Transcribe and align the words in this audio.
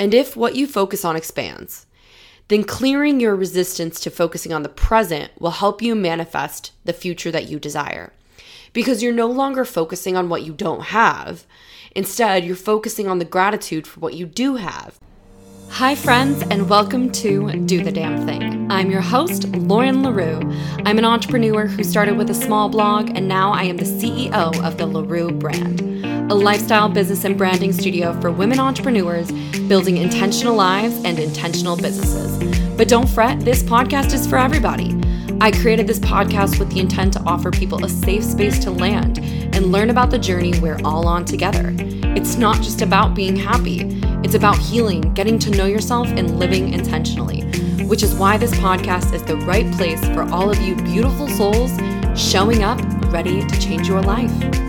And 0.00 0.14
if 0.14 0.36
what 0.36 0.54
you 0.54 0.68
focus 0.68 1.04
on 1.04 1.16
expands, 1.16 1.84
then 2.46 2.62
clearing 2.62 3.18
your 3.18 3.34
resistance 3.34 3.98
to 4.00 4.10
focusing 4.10 4.52
on 4.52 4.62
the 4.62 4.68
present 4.68 5.32
will 5.40 5.50
help 5.50 5.82
you 5.82 5.96
manifest 5.96 6.70
the 6.84 6.92
future 6.92 7.32
that 7.32 7.48
you 7.48 7.58
desire. 7.58 8.12
Because 8.72 9.02
you're 9.02 9.12
no 9.12 9.26
longer 9.26 9.64
focusing 9.64 10.16
on 10.16 10.28
what 10.28 10.44
you 10.44 10.52
don't 10.52 10.84
have. 10.84 11.46
Instead, 11.96 12.44
you're 12.44 12.54
focusing 12.54 13.08
on 13.08 13.18
the 13.18 13.24
gratitude 13.24 13.88
for 13.88 13.98
what 13.98 14.14
you 14.14 14.24
do 14.24 14.54
have. 14.54 15.00
Hi, 15.70 15.96
friends, 15.96 16.42
and 16.42 16.68
welcome 16.68 17.10
to 17.12 17.50
Do 17.66 17.82
the 17.82 17.90
Damn 17.90 18.24
Thing. 18.24 18.70
I'm 18.70 18.90
your 18.92 19.00
host, 19.00 19.48
Lauren 19.48 20.04
LaRue. 20.04 20.40
I'm 20.86 20.98
an 20.98 21.04
entrepreneur 21.04 21.66
who 21.66 21.82
started 21.82 22.16
with 22.16 22.30
a 22.30 22.34
small 22.34 22.68
blog, 22.68 23.10
and 23.16 23.26
now 23.26 23.50
I 23.52 23.64
am 23.64 23.76
the 23.76 23.84
CEO 23.84 24.64
of 24.64 24.78
the 24.78 24.86
LaRue 24.86 25.32
brand, 25.32 25.97
a 26.30 26.34
lifestyle 26.34 26.90
business 26.90 27.24
and 27.24 27.38
branding 27.38 27.72
studio 27.72 28.12
for 28.20 28.30
women 28.30 28.60
entrepreneurs 28.60 29.32
building 29.66 29.96
intentional 29.96 30.54
lives 30.54 30.94
and 31.04 31.18
intentional 31.18 31.74
businesses. 31.74 32.36
But 32.76 32.86
don't 32.86 33.08
fret, 33.08 33.40
this 33.40 33.62
podcast 33.62 34.12
is 34.12 34.26
for 34.26 34.36
everybody. 34.36 34.94
I 35.40 35.50
created 35.52 35.86
this 35.86 35.98
podcast 35.98 36.58
with 36.58 36.70
the 36.70 36.80
intent 36.80 37.14
to 37.14 37.20
offer 37.20 37.50
people 37.50 37.82
a 37.82 37.88
safe 37.88 38.22
space 38.22 38.58
to 38.58 38.70
land 38.70 39.20
and 39.54 39.72
learn 39.72 39.88
about 39.88 40.10
the 40.10 40.18
journey 40.18 40.52
we're 40.60 40.78
all 40.84 41.08
on 41.08 41.24
together. 41.24 41.74
It's 41.78 42.36
not 42.36 42.56
just 42.56 42.82
about 42.82 43.14
being 43.14 43.34
happy. 43.34 43.80
It's 44.22 44.34
about 44.34 44.58
healing, 44.58 45.14
getting 45.14 45.38
to 45.38 45.50
know 45.50 45.64
yourself, 45.64 46.08
and 46.08 46.38
living 46.38 46.74
intentionally, 46.74 47.40
which 47.86 48.02
is 48.02 48.14
why 48.14 48.36
this 48.36 48.52
podcast 48.52 49.14
is 49.14 49.22
the 49.22 49.36
right 49.38 49.70
place 49.76 50.04
for 50.08 50.24
all 50.24 50.50
of 50.50 50.60
you 50.60 50.76
beautiful 50.76 51.26
souls 51.26 51.72
showing 52.20 52.64
up 52.64 52.78
ready 53.10 53.46
to 53.46 53.60
change 53.60 53.88
your 53.88 54.02
life. 54.02 54.67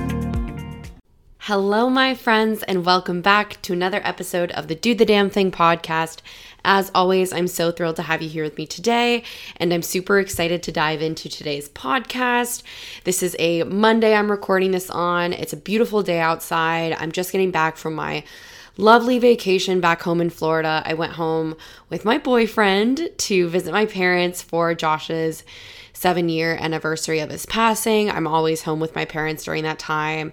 Hello, 1.50 1.90
my 1.90 2.14
friends, 2.14 2.62
and 2.62 2.86
welcome 2.86 3.22
back 3.22 3.60
to 3.64 3.74
another 3.74 4.02
episode 4.04 4.52
of 4.52 4.68
the 4.68 4.76
Do 4.76 4.94
the 4.94 5.04
Damn 5.04 5.32
Thing 5.32 5.50
podcast. 5.50 6.20
As 6.64 6.92
always, 6.94 7.34
I'm 7.34 7.48
so 7.48 7.72
thrilled 7.72 7.96
to 7.96 8.04
have 8.04 8.22
you 8.22 8.30
here 8.30 8.44
with 8.44 8.56
me 8.56 8.68
today, 8.68 9.24
and 9.58 9.74
I'm 9.74 9.82
super 9.82 10.20
excited 10.20 10.62
to 10.62 10.72
dive 10.72 11.02
into 11.02 11.28
today's 11.28 11.68
podcast. 11.68 12.62
This 13.04 13.24
is 13.24 13.36
a 13.40 13.64
Monday 13.64 14.14
I'm 14.14 14.30
recording 14.30 14.70
this 14.70 14.92
on. 14.92 15.34
It's 15.34 15.52
a 15.52 15.58
beautiful 15.58 16.04
day 16.04 16.20
outside. 16.20 16.96
I'm 17.00 17.12
just 17.12 17.32
getting 17.32 17.50
back 17.50 17.78
from 17.78 17.96
my 17.96 18.24
lovely 18.78 19.18
vacation 19.18 19.82
back 19.82 20.04
home 20.04 20.22
in 20.22 20.30
Florida. 20.30 20.84
I 20.86 20.94
went 20.94 21.14
home 21.14 21.56
with 21.90 22.06
my 22.06 22.20
boyfriend 22.20 23.10
to 23.18 23.50
visit 23.50 23.72
my 23.72 23.88
parents 23.88 24.44
for 24.44 24.76
Josh's 24.76 25.44
seven 26.00 26.30
year 26.30 26.58
anniversary 26.62 27.20
of 27.20 27.30
his 27.30 27.46
passing. 27.46 28.10
I'm 28.10 28.26
always 28.26 28.64
home 28.64 28.80
with 28.80 28.96
my 28.96 29.04
parents 29.04 29.44
during 29.44 29.64
that 29.64 29.80
time. 29.80 30.32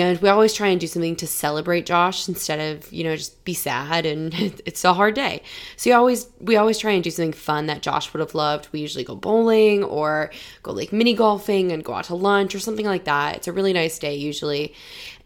And 0.00 0.18
we 0.20 0.28
always 0.28 0.54
try 0.54 0.68
and 0.68 0.80
do 0.80 0.86
something 0.86 1.16
to 1.16 1.26
celebrate 1.26 1.84
Josh 1.84 2.26
instead 2.28 2.58
of, 2.60 2.90
you 2.92 3.04
know, 3.04 3.14
just 3.14 3.44
be 3.44 3.52
sad 3.52 4.06
and 4.06 4.32
it's 4.64 4.84
a 4.84 4.94
hard 4.94 5.14
day. 5.14 5.42
So 5.76 5.90
we 5.90 5.94
always 5.94 6.26
we 6.40 6.56
always 6.56 6.78
try 6.78 6.92
and 6.92 7.04
do 7.04 7.10
something 7.10 7.32
fun 7.32 7.66
that 7.66 7.82
Josh 7.82 8.12
would 8.12 8.20
have 8.20 8.34
loved. 8.34 8.68
We 8.72 8.80
usually 8.80 9.04
go 9.04 9.14
bowling 9.14 9.84
or 9.84 10.30
go 10.62 10.72
like 10.72 10.92
mini 10.92 11.14
golfing 11.14 11.72
and 11.72 11.84
go 11.84 11.94
out 11.94 12.04
to 12.04 12.14
lunch 12.14 12.54
or 12.54 12.58
something 12.58 12.86
like 12.86 13.04
that. 13.04 13.36
It's 13.36 13.48
a 13.48 13.52
really 13.52 13.72
nice 13.72 13.98
day 13.98 14.14
usually. 14.14 14.74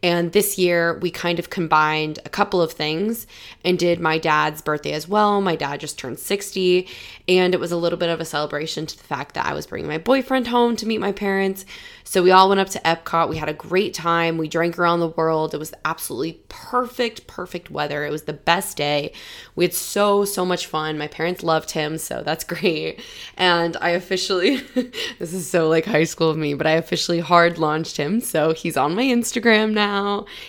And 0.06 0.30
this 0.30 0.56
year, 0.56 1.00
we 1.00 1.10
kind 1.10 1.40
of 1.40 1.50
combined 1.50 2.20
a 2.24 2.28
couple 2.28 2.62
of 2.62 2.70
things 2.70 3.26
and 3.64 3.76
did 3.76 3.98
my 3.98 4.18
dad's 4.18 4.62
birthday 4.62 4.92
as 4.92 5.08
well. 5.08 5.40
My 5.40 5.56
dad 5.56 5.80
just 5.80 5.98
turned 5.98 6.20
60, 6.20 6.86
and 7.26 7.52
it 7.52 7.58
was 7.58 7.72
a 7.72 7.76
little 7.76 7.98
bit 7.98 8.08
of 8.08 8.20
a 8.20 8.24
celebration 8.24 8.86
to 8.86 8.96
the 8.96 9.02
fact 9.02 9.34
that 9.34 9.46
I 9.46 9.52
was 9.52 9.66
bringing 9.66 9.88
my 9.88 9.98
boyfriend 9.98 10.46
home 10.46 10.76
to 10.76 10.86
meet 10.86 11.00
my 11.00 11.10
parents. 11.10 11.64
So 12.04 12.22
we 12.22 12.30
all 12.30 12.48
went 12.48 12.60
up 12.60 12.68
to 12.68 12.78
Epcot. 12.78 13.28
We 13.28 13.36
had 13.36 13.48
a 13.48 13.52
great 13.52 13.94
time. 13.94 14.38
We 14.38 14.46
drank 14.46 14.78
around 14.78 15.00
the 15.00 15.08
world. 15.08 15.54
It 15.54 15.58
was 15.58 15.74
absolutely 15.84 16.40
perfect, 16.48 17.26
perfect 17.26 17.68
weather. 17.68 18.06
It 18.06 18.12
was 18.12 18.22
the 18.22 18.32
best 18.32 18.76
day. 18.76 19.12
We 19.56 19.64
had 19.64 19.74
so, 19.74 20.24
so 20.24 20.46
much 20.46 20.66
fun. 20.66 20.98
My 20.98 21.08
parents 21.08 21.42
loved 21.42 21.72
him, 21.72 21.98
so 21.98 22.22
that's 22.22 22.44
great. 22.54 23.00
And 23.36 23.76
I 23.80 23.90
officially, 23.90 24.58
this 25.18 25.32
is 25.32 25.50
so 25.50 25.68
like 25.68 25.84
high 25.84 26.04
school 26.04 26.30
of 26.30 26.36
me, 26.36 26.54
but 26.54 26.68
I 26.68 26.74
officially 26.74 27.18
hard 27.18 27.58
launched 27.58 27.96
him. 27.96 28.20
So 28.20 28.54
he's 28.54 28.76
on 28.76 28.94
my 28.94 29.02
Instagram 29.02 29.72
now. 29.72 29.95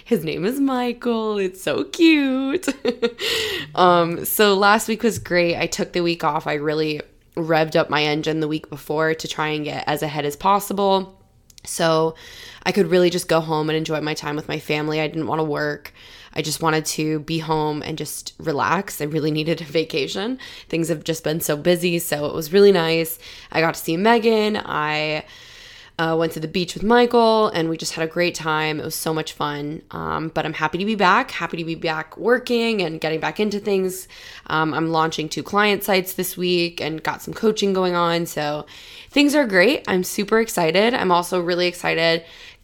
His 0.03 0.24
name 0.24 0.46
is 0.46 0.59
Michael. 0.59 1.38
It's 1.38 1.62
so 1.62 1.84
cute. 1.85 2.68
um, 3.75 4.25
so 4.25 4.56
last 4.56 4.88
week 4.88 5.03
was 5.03 5.19
great. 5.19 5.58
I 5.58 5.68
took 5.68 5.94
the 5.94 6.02
week 6.02 6.24
off. 6.24 6.47
I 6.47 6.56
really 6.56 7.02
revved 7.35 7.75
up 7.75 7.90
my 7.90 8.03
engine 8.03 8.40
the 8.40 8.47
week 8.47 8.69
before 8.69 9.13
to 9.13 9.28
try 9.28 9.50
and 9.50 9.66
get 9.66 9.84
as 9.88 10.02
ahead 10.02 10.25
as 10.25 10.36
possible. 10.36 11.22
So 11.63 12.16
I 12.63 12.72
could 12.72 12.88
really 12.88 13.09
just 13.09 13.28
go 13.28 13.40
home 13.40 13.69
and 13.69 13.78
enjoy 13.78 14.02
my 14.02 14.13
time 14.13 14.36
with 14.36 14.47
my 14.47 14.59
family. 14.59 15.00
I 15.00 15.07
didn't 15.07 15.28
want 15.28 15.40
to 15.40 15.44
work. 15.44 15.94
I 16.34 16.41
just 16.41 16.62
wanted 16.62 16.86
to 16.86 17.19
be 17.22 17.40
home 17.40 17.81
and 17.81 17.97
just 17.97 18.34
relax. 18.40 19.02
I 19.02 19.06
really 19.06 19.31
needed 19.40 19.62
a 19.62 19.66
vacation. 19.66 20.40
Things 20.69 20.90
have 20.90 21.03
just 21.03 21.24
been 21.24 21.41
so 21.41 21.57
busy, 21.57 22.00
so 22.00 22.25
it 22.25 22.34
was 22.34 22.53
really 22.53 22.72
nice. 22.72 23.19
I 23.52 23.62
got 23.62 23.74
to 23.74 23.80
see 23.80 23.97
Megan. 23.97 24.57
I 24.57 25.25
uh, 26.00 26.16
went 26.18 26.31
to 26.34 26.40
the 26.40 26.47
beach 26.47 26.75
with 26.75 26.84
Michael 26.84 27.47
and 27.47 27.69
we 27.69 27.78
just 27.78 27.94
had 27.94 28.03
a 28.03 28.12
great 28.12 28.35
time. 28.35 28.80
It 28.80 28.85
was 28.85 28.96
so 28.96 29.13
much 29.13 29.34
fun. 29.34 29.81
Um, 29.91 30.30
but 30.30 30.46
I'm 30.46 30.53
happy 30.53 30.78
to 30.78 30.85
be 30.85 30.96
back, 30.96 31.31
happy 31.31 31.58
to 31.58 31.63
be 31.63 31.75
back 31.75 32.16
working 32.18 32.81
and 32.84 33.02
getting 33.02 33.19
back 33.19 33.40
into 33.40 33.59
things. 33.59 34.07
Um, 34.47 34.74
I'm 34.74 34.90
launching 34.90 35.28
two 35.28 35.41
client 35.41 35.84
sites 35.84 36.13
this 36.13 36.38
week 36.38 36.80
and 36.80 37.02
got 37.02 37.22
some 37.22 37.34
coaching 37.34 37.74
going 37.74 37.96
on. 37.96 38.28
So 38.28 38.68
things 39.09 39.34
are 39.34 39.47
great. 39.47 39.86
I'm 39.88 40.03
super 40.03 40.40
excited. 40.40 40.94
I'm 40.94 41.12
also 41.12 41.41
really 41.41 41.66
excited 41.66 42.24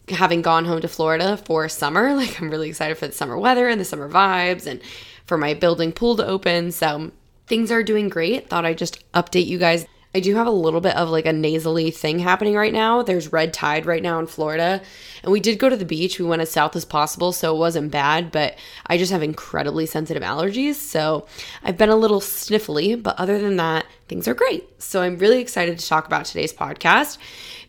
having 0.09 0.41
gone 0.41 0.66
home 0.66 0.81
to 0.81 0.88
Florida 0.88 1.38
for 1.38 1.67
summer. 1.69 2.13
Like, 2.23 2.39
I'm 2.39 2.51
really 2.51 2.69
excited 2.69 2.97
for 2.97 3.07
the 3.07 3.13
summer 3.13 3.38
weather 3.38 3.67
and 3.67 3.81
the 3.81 3.85
summer 3.85 4.09
vibes 4.09 4.67
and 4.67 4.79
for 5.25 5.38
my 5.38 5.53
building 5.55 5.91
pool 5.91 6.16
to 6.17 6.25
open. 6.25 6.72
So 6.72 7.11
things 7.47 7.72
are 7.72 7.81
doing 7.81 8.09
great. 8.09 8.49
Thought 8.49 8.66
I'd 8.66 8.77
just 8.77 9.11
update 9.13 9.47
you 9.47 9.57
guys 9.57 9.88
I 10.16 10.19
do 10.19 10.35
have 10.35 10.46
a 10.46 10.51
little 10.51 10.79
bit 10.79 10.96
of 10.96 11.09
like 11.09 11.25
a 11.25 11.34
nasally 11.34 11.90
thing 11.90 12.19
happening 12.19 12.53
right 12.53 12.72
now. 12.72 13.01
There's 13.01 13.34
red 13.34 13.51
tide 13.51 13.88
right 13.88 14.03
now 14.03 14.19
in 14.19 14.28
Florida. 14.28 14.79
And 15.24 15.31
we 15.31 15.40
did 15.40 15.57
go 15.57 15.69
to 15.69 15.75
the 15.75 15.85
beach. 15.85 16.19
We 16.19 16.25
went 16.25 16.44
as 16.44 16.51
south 16.51 16.75
as 16.75 16.85
possible, 16.85 17.31
so 17.31 17.56
it 17.56 17.57
wasn't 17.57 17.91
bad, 17.91 18.31
but 18.31 18.56
I 18.85 19.00
just 19.00 19.12
have 19.12 19.23
incredibly 19.23 19.88
sensitive 19.88 20.22
allergies. 20.22 20.75
So 20.75 21.25
I've 21.63 21.78
been 21.78 21.90
a 21.90 21.96
little 21.96 22.19
sniffly, 22.19 23.02
but 23.02 23.19
other 23.19 23.40
than 23.40 23.56
that, 23.57 23.88
things 24.07 24.28
are 24.28 24.35
great. 24.35 24.81
So 24.81 25.02
I'm 25.02 25.18
really 25.18 25.41
excited 25.41 25.79
to 25.79 25.88
talk 25.88 26.06
about 26.06 26.25
today's 26.25 26.53
podcast 26.53 27.18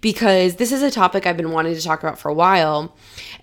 because 0.03 0.56
this 0.56 0.71
is 0.71 0.83
a 0.83 0.91
topic 0.91 1.27
I've 1.27 1.38
been 1.38 1.53
wanting 1.53 1.75
to 1.75 1.83
talk 1.83 2.03
about 2.03 2.19
for 2.19 2.28
a 2.28 2.34
while. 2.34 2.94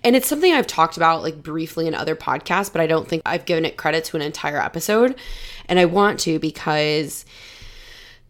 And 0.04 0.14
it's 0.14 0.28
something 0.28 0.52
I've 0.52 0.68
talked 0.68 0.96
about 0.96 1.22
like 1.22 1.42
briefly 1.42 1.88
in 1.88 1.94
other 1.96 2.14
podcasts, 2.14 2.70
but 2.70 2.80
I 2.80 2.86
don't 2.86 3.08
think 3.08 3.22
I've 3.26 3.46
given 3.46 3.64
it 3.64 3.76
credit 3.76 4.04
to 4.04 4.16
an 4.16 4.22
entire 4.22 4.60
episode. 4.60 5.16
And 5.66 5.80
I 5.80 5.86
want 5.86 6.20
to 6.20 6.38
because 6.38 7.24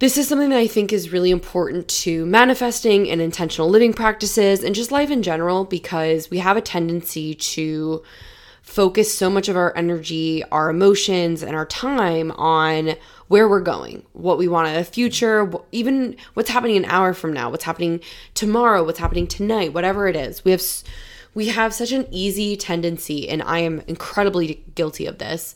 this 0.02 0.18
is 0.18 0.26
something 0.26 0.48
that 0.48 0.58
I 0.58 0.66
think 0.66 0.92
is 0.92 1.12
really 1.12 1.30
important 1.30 1.86
to 1.86 2.26
manifesting 2.26 3.08
and 3.08 3.20
intentional 3.20 3.70
living 3.70 3.92
practices 3.92 4.64
and 4.64 4.74
just 4.74 4.90
life 4.90 5.12
in 5.12 5.22
general 5.22 5.64
because 5.64 6.28
we 6.28 6.38
have 6.38 6.56
a 6.56 6.60
tendency 6.60 7.36
to 7.36 8.02
focus 8.62 9.16
so 9.16 9.30
much 9.30 9.48
of 9.48 9.56
our 9.56 9.72
energy, 9.76 10.42
our 10.50 10.70
emotions, 10.70 11.44
and 11.44 11.54
our 11.54 11.66
time 11.66 12.32
on 12.32 12.96
where 13.28 13.48
we're 13.48 13.60
going, 13.60 14.04
what 14.12 14.38
we 14.38 14.48
want 14.48 14.66
in 14.66 14.74
the 14.74 14.82
future, 14.82 15.48
even 15.70 16.16
what's 16.34 16.50
happening 16.50 16.78
an 16.78 16.84
hour 16.86 17.14
from 17.14 17.32
now, 17.32 17.48
what's 17.48 17.62
happening 17.62 18.00
tomorrow, 18.34 18.82
what's 18.82 18.98
happening 18.98 19.28
tonight, 19.28 19.72
whatever 19.72 20.08
it 20.08 20.16
is. 20.16 20.44
We 20.44 20.50
have 20.50 20.64
we 21.32 21.46
have 21.46 21.72
such 21.72 21.92
an 21.92 22.08
easy 22.10 22.56
tendency 22.56 23.28
and 23.28 23.40
I 23.40 23.60
am 23.60 23.84
incredibly 23.86 24.64
guilty 24.74 25.06
of 25.06 25.18
this 25.18 25.54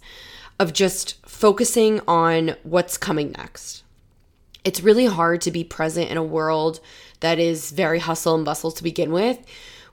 of 0.60 0.72
just 0.72 1.16
focusing 1.26 2.00
on 2.06 2.54
what's 2.62 2.96
coming 2.96 3.32
next 3.32 3.82
it's 4.66 4.82
really 4.82 5.06
hard 5.06 5.40
to 5.42 5.52
be 5.52 5.62
present 5.62 6.10
in 6.10 6.16
a 6.16 6.24
world 6.24 6.80
that 7.20 7.38
is 7.38 7.70
very 7.70 8.00
hustle 8.00 8.34
and 8.34 8.44
bustle 8.44 8.72
to 8.72 8.82
begin 8.82 9.12
with. 9.12 9.38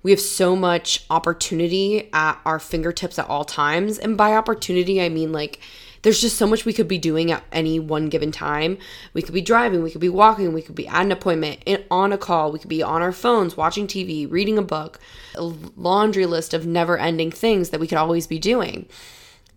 We 0.01 0.09
have 0.09 0.19
so 0.19 0.55
much 0.55 1.05
opportunity 1.11 2.09
at 2.11 2.39
our 2.43 2.59
fingertips 2.59 3.19
at 3.19 3.29
all 3.29 3.45
times. 3.45 3.99
And 3.99 4.17
by 4.17 4.33
opportunity, 4.33 4.99
I 4.99 5.09
mean 5.09 5.31
like 5.31 5.59
there's 6.01 6.19
just 6.19 6.37
so 6.37 6.47
much 6.47 6.65
we 6.65 6.73
could 6.73 6.87
be 6.87 6.97
doing 6.97 7.31
at 7.31 7.43
any 7.51 7.79
one 7.79 8.09
given 8.09 8.31
time. 8.31 8.79
We 9.13 9.21
could 9.21 9.35
be 9.35 9.41
driving, 9.41 9.83
we 9.83 9.91
could 9.91 10.01
be 10.01 10.09
walking, 10.09 10.53
we 10.53 10.63
could 10.63 10.75
be 10.75 10.87
at 10.87 11.05
an 11.05 11.11
appointment, 11.11 11.63
on 11.91 12.11
a 12.11 12.17
call, 12.17 12.51
we 12.51 12.57
could 12.57 12.67
be 12.67 12.83
on 12.83 13.03
our 13.03 13.13
phones, 13.13 13.55
watching 13.55 13.85
TV, 13.85 14.29
reading 14.29 14.57
a 14.57 14.63
book, 14.63 14.99
a 15.35 15.43
laundry 15.77 16.25
list 16.25 16.53
of 16.53 16.65
never 16.65 16.97
ending 16.97 17.31
things 17.31 17.69
that 17.69 17.79
we 17.79 17.87
could 17.87 17.99
always 17.99 18.25
be 18.25 18.39
doing. 18.39 18.87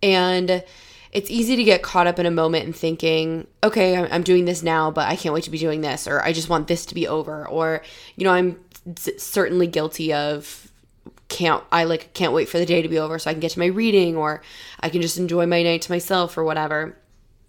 And 0.03 0.63
it's 1.17 1.31
easy 1.31 1.57
to 1.57 1.65
get 1.65 1.83
caught 1.83 2.07
up 2.07 2.19
in 2.19 2.27
a 2.27 2.31
moment 2.31 2.67
and 2.67 2.77
thinking, 2.77 3.47
okay, 3.65 3.97
I'm 3.97 4.23
doing 4.23 4.45
this 4.45 4.63
now, 4.63 4.91
but 4.91 5.09
I 5.09 5.17
can't 5.17 5.35
wait 5.35 5.45
to 5.45 5.51
be 5.51 5.57
doing 5.57 5.81
this, 5.81 6.07
or 6.07 6.23
I 6.23 6.35
just 6.35 6.51
want 6.51 6.69
this 6.69 6.85
to 6.87 6.95
be 6.95 7.09
over, 7.09 7.49
or, 7.49 7.81
you 8.17 8.25
know, 8.25 8.33
I'm 8.33 8.61
certainly 9.17 9.67
guilty 9.67 10.13
of 10.13 10.71
can't 11.29 11.65
I 11.73 11.85
like 11.85 12.13
can't 12.13 12.35
wait 12.35 12.51
for 12.51 12.59
the 12.59 12.67
day 12.67 12.83
to 12.83 12.89
be 12.89 12.99
over 12.99 13.19
so 13.19 13.31
I 13.31 13.33
can 13.33 13.41
get 13.41 13.53
to 13.53 13.59
my 13.59 13.67
reading 13.67 14.17
or 14.17 14.43
I 14.79 14.91
can 14.91 15.03
just 15.03 15.19
enjoy 15.19 15.45
my 15.47 15.63
night 15.63 15.83
to 15.83 15.91
myself 15.91 16.37
or 16.39 16.45
whatever. 16.45 16.97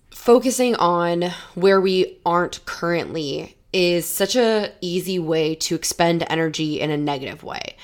Focusing 0.10 0.74
on 0.76 1.32
where 1.54 1.80
we 1.80 2.18
aren't 2.26 2.66
currently 2.66 3.56
is 3.74 4.08
such 4.08 4.36
a 4.36 4.72
easy 4.82 5.20
way 5.20 5.54
to 5.56 5.76
expend 5.76 6.26
energy 6.28 6.80
in 6.80 6.90
a 6.90 6.98
negative 6.98 7.44
way 7.44 7.76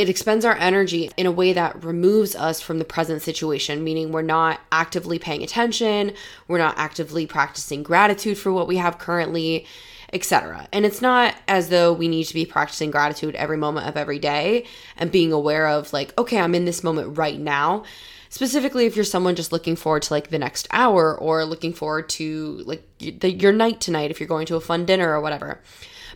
it 0.00 0.08
expends 0.08 0.46
our 0.46 0.56
energy 0.56 1.10
in 1.18 1.26
a 1.26 1.30
way 1.30 1.52
that 1.52 1.84
removes 1.84 2.34
us 2.34 2.58
from 2.58 2.78
the 2.78 2.86
present 2.86 3.20
situation, 3.20 3.84
meaning 3.84 4.12
we're 4.12 4.22
not 4.22 4.58
actively 4.72 5.18
paying 5.18 5.42
attention, 5.42 6.14
we're 6.48 6.56
not 6.56 6.78
actively 6.78 7.26
practicing 7.26 7.82
gratitude 7.82 8.38
for 8.38 8.50
what 8.50 8.66
we 8.66 8.78
have 8.78 8.96
currently, 8.96 9.66
etc. 10.14 10.66
And 10.72 10.86
it's 10.86 11.02
not 11.02 11.34
as 11.46 11.68
though 11.68 11.92
we 11.92 12.08
need 12.08 12.24
to 12.24 12.34
be 12.34 12.46
practicing 12.46 12.90
gratitude 12.90 13.34
every 13.34 13.58
moment 13.58 13.88
of 13.88 13.98
every 13.98 14.18
day 14.18 14.64
and 14.96 15.12
being 15.12 15.34
aware 15.34 15.68
of 15.68 15.92
like, 15.92 16.16
okay, 16.16 16.38
I'm 16.38 16.54
in 16.54 16.64
this 16.64 16.82
moment 16.82 17.18
right 17.18 17.38
now. 17.38 17.84
Specifically, 18.30 18.86
if 18.86 18.96
you're 18.96 19.04
someone 19.04 19.34
just 19.34 19.52
looking 19.52 19.76
forward 19.76 20.02
to 20.04 20.14
like 20.14 20.30
the 20.30 20.38
next 20.38 20.66
hour 20.70 21.14
or 21.14 21.44
looking 21.44 21.74
forward 21.74 22.08
to 22.10 22.62
like 22.64 22.88
your 22.98 23.52
night 23.52 23.82
tonight 23.82 24.10
if 24.10 24.18
you're 24.18 24.28
going 24.28 24.46
to 24.46 24.56
a 24.56 24.60
fun 24.60 24.86
dinner 24.86 25.12
or 25.12 25.20
whatever 25.20 25.60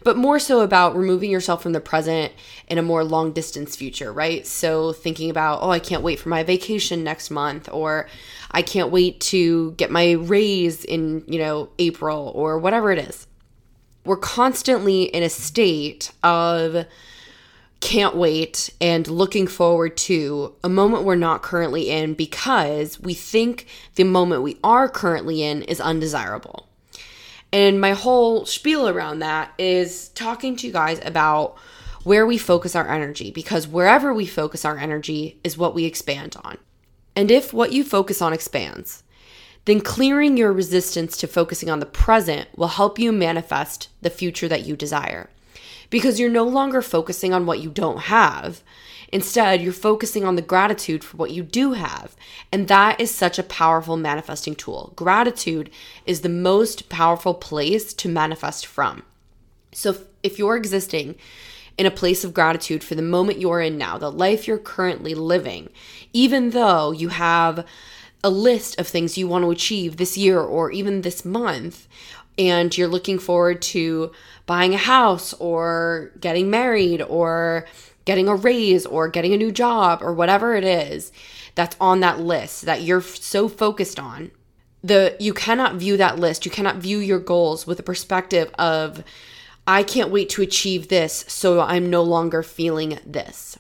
but 0.05 0.17
more 0.17 0.39
so 0.39 0.61
about 0.61 0.95
removing 0.95 1.31
yourself 1.31 1.63
from 1.63 1.73
the 1.73 1.81
present 1.81 2.33
in 2.69 2.79
a 2.79 2.83
more 2.83 3.03
long 3.03 3.33
distance 3.33 3.75
future, 3.75 4.13
right? 4.13 4.47
So 4.47 4.93
thinking 4.93 5.31
about, 5.31 5.61
oh, 5.63 5.71
I 5.71 5.79
can't 5.79 6.03
wait 6.03 6.21
for 6.21 6.29
my 6.29 6.43
vacation 6.43 7.03
next 7.03 7.31
month, 7.31 7.69
or 7.73 8.07
I 8.51 8.63
can't 8.63 8.91
wait 8.91 9.21
to 9.23 9.73
get 9.73 9.91
my 9.91 10.13
raise 10.13 10.85
in, 10.85 11.25
you 11.27 11.39
know, 11.39 11.71
April, 11.79 12.31
or 12.35 12.59
whatever 12.59 12.93
it 12.93 12.99
is. 12.99 13.27
We're 14.05 14.17
constantly 14.19 15.05
in 15.05 15.23
a 15.23 15.31
state 15.31 16.13
of 16.23 16.85
can't 17.81 18.17
wait 18.17 18.71
and 18.81 19.07
looking 19.09 19.47
forward 19.47 19.97
to 19.97 20.55
a 20.65 20.69
moment 20.69 21.05
we're 21.05 21.17
not 21.17 21.43
currently 21.43 21.91
in 21.91 22.15
because 22.15 22.99
we 23.01 23.13
think 23.13 23.67
the 23.97 24.05
moment 24.05 24.43
we 24.43 24.59
are 24.65 24.89
currently 24.89 25.43
in 25.43 25.63
is 25.63 25.81
undesirable. 25.81 26.67
And 27.55 27.81
my 27.81 27.93
whole 27.93 28.47
spiel 28.47 28.89
around 28.89 29.21
that 29.21 29.53
is 29.59 30.09
talking 30.09 30.57
to 30.57 30.67
you 30.67 30.73
guys 30.73 31.01
about 31.05 31.57
where 32.03 32.27
we 32.27 32.37
focus 32.37 32.75
our 32.75 32.89
energy 32.89 33.31
because 33.31 33.69
wherever 33.69 34.13
we 34.13 34.27
focus 34.27 34.65
our 34.65 34.77
energy 34.77 35.39
is 35.45 35.57
what 35.57 35.73
we 35.73 35.85
expand 35.85 36.35
on. 36.43 36.59
And 37.15 37.31
if 37.31 37.53
what 37.53 37.73
you 37.73 37.85
focus 37.85 38.21
on 38.21 38.33
expands, 38.33 39.05
then 39.67 39.81
clearing 39.81 40.37
your 40.37 40.53
resistance 40.53 41.17
to 41.19 41.29
focusing 41.29 41.71
on 41.71 41.79
the 41.79 41.87
present 41.87 42.49
will 42.57 42.67
help 42.67 42.99
you 42.99 43.13
manifest 43.13 43.89
the 44.03 44.11
future 44.11 44.49
that 44.49 44.67
you 44.67 44.75
desire. 44.75 45.31
Because 45.91 46.19
you're 46.19 46.31
no 46.31 46.43
longer 46.43 46.83
focusing 46.83 47.33
on 47.33 47.47
what 47.47 47.61
you 47.61 47.71
don't 47.71 48.01
have, 48.01 48.65
Instead, 49.15 49.63
you're 49.63 49.73
focusing 49.73 50.25
on 50.25 50.35
the 50.35 50.43
gratitude 50.43 51.05
for 51.05 51.17
what 51.17 51.31
you 51.31 51.45
do 51.45 51.75
have. 51.75 52.17
And 52.51 52.67
that 52.67 53.01
is 53.01 53.13
such 53.13 53.39
a 53.39 53.45
powerful 53.45 53.97
manifesting 53.97 54.57
tool. 54.57 54.93
Gratitude 54.97 55.71
is 56.05 56.23
the 56.23 56.29
most 56.29 56.89
powerful 56.89 57.33
place 57.33 57.95
to 57.95 58.09
manifest 58.09 58.67
from. 58.67 59.05
So 59.71 59.99
if 60.25 60.37
you're 60.37 60.57
existing 60.57 61.15
in 61.79 61.87
a 61.87 61.93
place 61.93 62.25
of 62.25 62.35
gratitude 62.35 62.83
for 62.83 62.97
the 62.97 63.03
moment 63.03 63.39
you're 63.39 63.61
in 63.61 63.79
now, 63.79 63.99
the 63.99 64.11
life 64.11 64.49
you're 64.49 64.59
currently 64.59 65.15
living, 65.15 65.69
even 66.13 66.51
though 66.51 66.91
you 66.91 67.11
have 67.11 67.65
a 68.25 68.31
list 68.31 68.81
of 68.81 68.89
things 68.89 69.17
you 69.17 69.29
want 69.29 69.45
to 69.45 69.53
achieve 69.53 69.97
this 69.97 70.19
year 70.19 70.41
or 70.41 70.73
even 70.73 71.03
this 71.03 71.25
month, 71.25 71.87
and 72.37 72.77
you're 72.77 72.89
looking 72.89 73.21
forward 73.21 73.63
to 73.63 74.11
buying 74.45 74.75
a 74.75 74.79
house 74.79 75.35
or 75.35 76.11
getting 76.19 76.51
married 76.51 77.01
or 77.01 77.65
getting 78.05 78.29
a 78.29 78.35
raise 78.35 78.87
or 78.87 79.09
getting 79.09 79.33
a 79.33 79.39
new 79.39 79.53
job 79.53 80.03
or 80.03 80.13
whatever 80.13 80.55
it 80.55 80.65
is 80.65 81.13
that's 81.55 81.77
on 81.81 82.01
that 82.01 82.21
list 82.21 82.67
that 82.67 82.83
you're 82.83 83.01
so 83.01 83.49
focused 83.49 83.99
on 83.99 84.31
the 84.85 85.17
you 85.19 85.33
cannot 85.33 85.77
view 85.77 85.97
that 85.97 86.19
list. 86.19 86.45
You 86.45 86.51
cannot 86.51 86.77
view 86.77 86.99
your 86.99 87.19
goals 87.19 87.67
with 87.67 87.81
a 87.81 87.83
perspective 87.83 88.53
of 88.59 89.03
i 89.67 89.83
can't 89.83 90.11
wait 90.11 90.29
to 90.29 90.43
achieve 90.43 90.89
this 90.89 91.25
so 91.27 91.59
i'm 91.63 91.89
no 91.89 92.03
longer 92.03 92.43
feeling 92.43 92.99
this. 93.07 93.59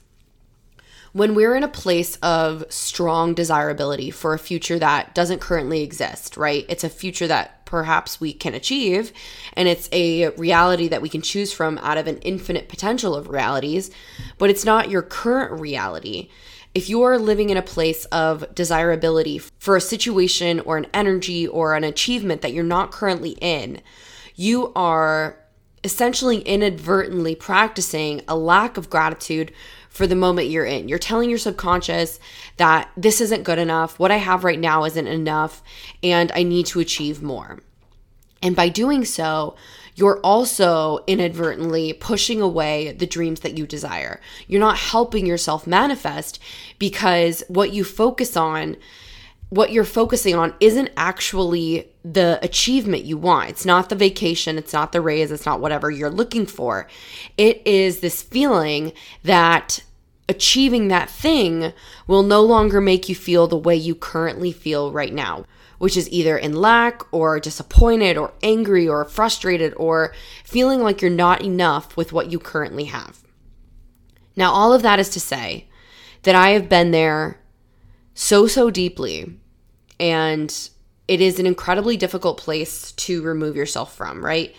When 1.12 1.34
we're 1.34 1.56
in 1.56 1.62
a 1.62 1.68
place 1.68 2.16
of 2.16 2.64
strong 2.68 3.34
desirability 3.34 4.10
for 4.10 4.34
a 4.34 4.38
future 4.38 4.78
that 4.78 5.14
doesn't 5.14 5.40
currently 5.40 5.82
exist 5.82 6.36
right? 6.36 6.66
It's 6.68 6.84
a 6.84 6.90
future 6.90 7.26
that 7.26 7.53
perhaps 7.74 8.20
we 8.20 8.32
can 8.32 8.54
achieve. 8.54 9.12
And 9.54 9.66
it's 9.66 9.88
a 9.90 10.28
reality 10.36 10.86
that 10.86 11.02
we 11.02 11.08
can 11.08 11.22
choose 11.22 11.52
from 11.52 11.76
out 11.78 11.98
of 11.98 12.06
an 12.06 12.18
infinite 12.18 12.68
potential 12.68 13.16
of 13.16 13.28
realities, 13.28 13.90
but 14.38 14.48
it's 14.48 14.64
not 14.64 14.90
your 14.90 15.02
current 15.02 15.60
reality. 15.60 16.28
If 16.72 16.88
you 16.88 17.02
are 17.02 17.18
living 17.18 17.50
in 17.50 17.56
a 17.56 17.62
place 17.62 18.04
of 18.06 18.54
desirability 18.54 19.38
for 19.58 19.74
a 19.74 19.80
situation 19.80 20.60
or 20.60 20.76
an 20.76 20.86
energy 20.94 21.48
or 21.48 21.74
an 21.74 21.82
achievement 21.82 22.42
that 22.42 22.52
you're 22.52 22.62
not 22.62 22.92
currently 22.92 23.36
in, 23.40 23.80
you 24.36 24.72
are 24.76 25.36
essentially 25.82 26.42
inadvertently 26.42 27.34
practicing 27.34 28.22
a 28.28 28.36
lack 28.36 28.76
of 28.76 28.88
gratitude 28.88 29.52
for 29.94 30.08
the 30.08 30.16
moment 30.16 30.48
you're 30.48 30.64
in. 30.64 30.88
You're 30.88 30.98
telling 30.98 31.30
your 31.30 31.38
subconscious 31.38 32.18
that 32.56 32.90
this 32.96 33.20
isn't 33.20 33.44
good 33.44 33.60
enough, 33.60 33.96
what 33.96 34.10
I 34.10 34.16
have 34.16 34.42
right 34.42 34.58
now 34.58 34.84
isn't 34.84 35.06
enough, 35.06 35.62
and 36.02 36.32
I 36.34 36.42
need 36.42 36.66
to 36.66 36.80
achieve 36.80 37.22
more. 37.22 37.60
And 38.42 38.56
by 38.56 38.68
doing 38.68 39.04
so, 39.04 39.54
you're 39.94 40.18
also 40.22 41.04
inadvertently 41.06 41.92
pushing 41.92 42.40
away 42.40 42.90
the 42.90 43.06
dreams 43.06 43.40
that 43.40 43.56
you 43.56 43.68
desire. 43.68 44.20
You're 44.48 44.58
not 44.58 44.78
helping 44.78 45.26
yourself 45.26 45.64
manifest 45.64 46.40
because 46.80 47.44
what 47.46 47.72
you 47.72 47.84
focus 47.84 48.36
on, 48.36 48.76
what 49.50 49.70
you're 49.70 49.84
focusing 49.84 50.34
on, 50.34 50.54
isn't 50.58 50.90
actually 50.96 51.93
the 52.04 52.38
achievement 52.42 53.04
you 53.04 53.16
want. 53.16 53.48
It's 53.48 53.64
not 53.64 53.88
the 53.88 53.94
vacation, 53.94 54.58
it's 54.58 54.74
not 54.74 54.92
the 54.92 55.00
raise, 55.00 55.30
it's 55.30 55.46
not 55.46 55.60
whatever 55.60 55.90
you're 55.90 56.10
looking 56.10 56.44
for. 56.44 56.86
It 57.38 57.66
is 57.66 58.00
this 58.00 58.22
feeling 58.22 58.92
that 59.22 59.82
achieving 60.28 60.88
that 60.88 61.08
thing 61.08 61.72
will 62.06 62.22
no 62.22 62.42
longer 62.42 62.80
make 62.80 63.08
you 63.08 63.14
feel 63.14 63.46
the 63.46 63.56
way 63.56 63.74
you 63.74 63.94
currently 63.94 64.52
feel 64.52 64.92
right 64.92 65.14
now, 65.14 65.46
which 65.78 65.96
is 65.96 66.10
either 66.10 66.36
in 66.36 66.52
lack 66.52 67.02
or 67.10 67.40
disappointed 67.40 68.18
or 68.18 68.34
angry 68.42 68.86
or 68.86 69.04
frustrated 69.06 69.72
or 69.76 70.14
feeling 70.44 70.80
like 70.80 71.00
you're 71.00 71.10
not 71.10 71.42
enough 71.42 71.96
with 71.96 72.12
what 72.12 72.30
you 72.30 72.38
currently 72.38 72.84
have. 72.84 73.22
Now, 74.36 74.52
all 74.52 74.74
of 74.74 74.82
that 74.82 74.98
is 74.98 75.08
to 75.10 75.20
say 75.20 75.68
that 76.22 76.34
I 76.34 76.50
have 76.50 76.68
been 76.68 76.90
there 76.90 77.40
so, 78.12 78.46
so 78.46 78.70
deeply 78.70 79.38
and 79.98 80.68
it 81.06 81.20
is 81.20 81.38
an 81.38 81.46
incredibly 81.46 81.96
difficult 81.96 82.38
place 82.38 82.92
to 82.92 83.22
remove 83.22 83.56
yourself 83.56 83.94
from, 83.94 84.24
right? 84.24 84.54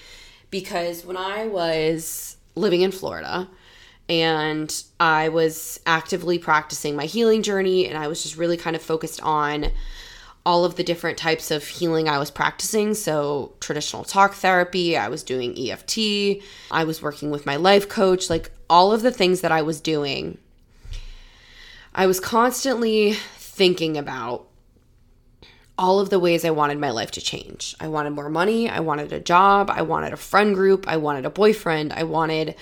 Because 0.52 1.06
when 1.06 1.18
I 1.18 1.48
was 1.48 2.38
living 2.56 2.82
in 2.82 2.92
Florida 2.92 3.50
and 4.08 4.84
I 5.00 5.30
was 5.30 5.80
actively 5.86 6.38
practicing 6.38 6.96
my 6.96 7.06
healing 7.06 7.42
journey 7.42 7.88
and 7.88 7.98
I 7.98 8.08
was 8.08 8.22
just 8.22 8.38
really 8.38 8.58
kind 8.58 8.76
of 8.76 8.82
focused 8.82 9.22
on 9.22 9.72
all 10.46 10.64
of 10.64 10.76
the 10.76 10.84
different 10.84 11.18
types 11.18 11.50
of 11.50 11.66
healing 11.66 12.08
I 12.08 12.20
was 12.20 12.30
practicing. 12.30 12.94
So, 12.94 13.54
traditional 13.60 14.04
talk 14.04 14.36
therapy, 14.36 14.96
I 14.96 15.10
was 15.10 15.24
doing 15.24 15.58
EFT, 15.58 16.44
I 16.70 16.84
was 16.84 17.02
working 17.02 17.32
with 17.32 17.48
my 17.48 17.56
life 17.56 17.90
coach, 17.90 18.30
like 18.30 18.52
all 18.70 18.92
of 18.92 19.02
the 19.02 19.12
things 19.12 19.42
that 19.42 19.52
I 19.52 19.64
was 19.64 19.82
doing. 19.82 20.38
I 21.96 22.06
was 22.06 22.20
constantly 22.20 23.14
thinking 23.14 23.98
about 23.98 24.48
all 25.78 26.00
of 26.00 26.10
the 26.10 26.20
ways 26.20 26.46
I 26.46 26.52
wanted 26.52 26.80
my 26.80 26.92
life 26.92 27.12
to 27.12 27.22
change. 27.22 27.76
I 27.80 27.88
wanted 27.88 28.12
more 28.12 28.30
money, 28.30 28.70
I 28.70 28.80
wanted 28.80 29.12
a 29.12 29.20
job, 29.20 29.70
I 29.70 29.82
wanted 29.82 30.14
a 30.14 30.18
friend 30.18 30.56
group, 30.56 30.88
I 30.88 30.98
wanted 30.98 31.26
a 31.26 31.30
boyfriend, 31.30 31.92
I 31.94 32.04
wanted 32.04 32.56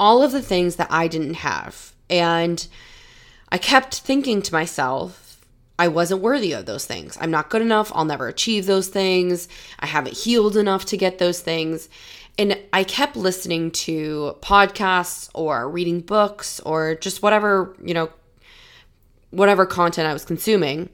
all 0.00 0.22
of 0.22 0.32
the 0.32 0.42
things 0.42 0.76
that 0.76 0.88
I 0.90 1.08
didn't 1.08 1.34
have. 1.34 1.92
And 2.10 2.66
I 3.50 3.58
kept 3.58 4.00
thinking 4.00 4.42
to 4.42 4.52
myself, 4.52 5.40
I 5.78 5.88
wasn't 5.88 6.22
worthy 6.22 6.52
of 6.52 6.66
those 6.66 6.86
things. 6.86 7.18
I'm 7.20 7.30
not 7.30 7.50
good 7.50 7.62
enough. 7.62 7.92
I'll 7.94 8.06
never 8.06 8.28
achieve 8.28 8.66
those 8.66 8.88
things. 8.88 9.46
I 9.78 9.86
haven't 9.86 10.16
healed 10.16 10.56
enough 10.56 10.86
to 10.86 10.96
get 10.96 11.18
those 11.18 11.40
things. 11.40 11.88
And 12.38 12.58
I 12.72 12.84
kept 12.84 13.16
listening 13.16 13.70
to 13.72 14.36
podcasts 14.40 15.28
or 15.34 15.68
reading 15.68 16.00
books 16.00 16.60
or 16.60 16.94
just 16.94 17.22
whatever, 17.22 17.74
you 17.82 17.94
know, 17.94 18.10
whatever 19.30 19.66
content 19.66 20.08
I 20.08 20.12
was 20.12 20.24
consuming 20.24 20.88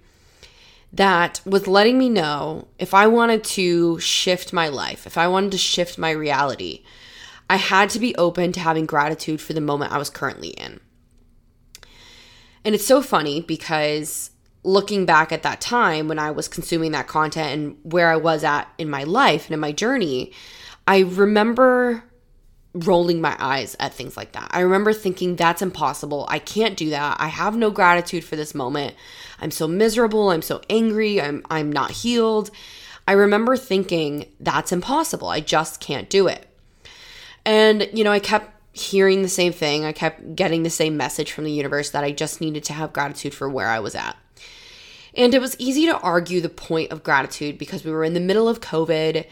that 0.92 1.40
was 1.44 1.66
letting 1.66 1.98
me 1.98 2.08
know 2.08 2.68
if 2.78 2.92
I 2.92 3.06
wanted 3.06 3.44
to 3.44 3.98
shift 3.98 4.52
my 4.52 4.68
life, 4.68 5.06
if 5.06 5.16
I 5.16 5.28
wanted 5.28 5.52
to 5.52 5.58
shift 5.58 5.96
my 5.96 6.10
reality, 6.10 6.84
I 7.48 7.56
had 7.56 7.90
to 7.90 7.98
be 7.98 8.14
open 8.16 8.52
to 8.52 8.60
having 8.60 8.86
gratitude 8.86 9.40
for 9.40 9.52
the 9.52 9.60
moment 9.60 9.92
I 9.92 9.98
was 9.98 10.10
currently 10.10 10.50
in. 10.50 10.80
And 12.64 12.74
it's 12.74 12.86
so 12.86 13.02
funny 13.02 13.40
because 13.40 14.30
looking 14.64 15.06
back 15.06 15.32
at 15.32 15.42
that 15.42 15.60
time 15.60 16.08
when 16.08 16.18
I 16.18 16.30
was 16.30 16.46
consuming 16.46 16.92
that 16.92 17.08
content 17.08 17.52
and 17.52 17.92
where 17.92 18.10
I 18.10 18.16
was 18.16 18.44
at 18.44 18.68
in 18.78 18.88
my 18.88 19.04
life 19.04 19.46
and 19.46 19.54
in 19.54 19.60
my 19.60 19.72
journey, 19.72 20.32
I 20.86 21.00
remember 21.00 22.04
rolling 22.74 23.20
my 23.20 23.36
eyes 23.38 23.76
at 23.80 23.92
things 23.92 24.16
like 24.16 24.32
that. 24.32 24.48
I 24.50 24.60
remember 24.60 24.92
thinking, 24.92 25.36
that's 25.36 25.62
impossible. 25.62 26.26
I 26.28 26.38
can't 26.38 26.76
do 26.76 26.90
that. 26.90 27.16
I 27.20 27.28
have 27.28 27.56
no 27.56 27.70
gratitude 27.70 28.24
for 28.24 28.36
this 28.36 28.54
moment. 28.54 28.94
I'm 29.42 29.50
so 29.50 29.68
miserable. 29.68 30.30
I'm 30.30 30.42
so 30.42 30.60
angry. 30.70 31.20
I'm, 31.20 31.44
I'm 31.50 31.70
not 31.70 31.90
healed. 31.90 32.50
I 33.06 33.12
remember 33.12 33.56
thinking, 33.56 34.26
that's 34.40 34.72
impossible. 34.72 35.28
I 35.28 35.40
just 35.40 35.80
can't 35.80 36.08
do 36.08 36.28
it. 36.28 36.46
And, 37.44 37.88
you 37.92 38.04
know, 38.04 38.12
I 38.12 38.20
kept 38.20 38.50
hearing 38.72 39.22
the 39.22 39.28
same 39.28 39.52
thing. 39.52 39.84
I 39.84 39.92
kept 39.92 40.34
getting 40.34 40.62
the 40.62 40.70
same 40.70 40.96
message 40.96 41.32
from 41.32 41.44
the 41.44 41.50
universe 41.50 41.90
that 41.90 42.04
I 42.04 42.12
just 42.12 42.40
needed 42.40 42.64
to 42.64 42.72
have 42.72 42.92
gratitude 42.92 43.34
for 43.34 43.48
where 43.48 43.68
I 43.68 43.80
was 43.80 43.94
at. 43.94 44.16
And 45.14 45.34
it 45.34 45.40
was 45.40 45.56
easy 45.58 45.86
to 45.86 45.98
argue 45.98 46.40
the 46.40 46.48
point 46.48 46.90
of 46.90 47.02
gratitude 47.02 47.58
because 47.58 47.84
we 47.84 47.90
were 47.90 48.04
in 48.04 48.14
the 48.14 48.20
middle 48.20 48.48
of 48.48 48.60
COVID 48.60 49.26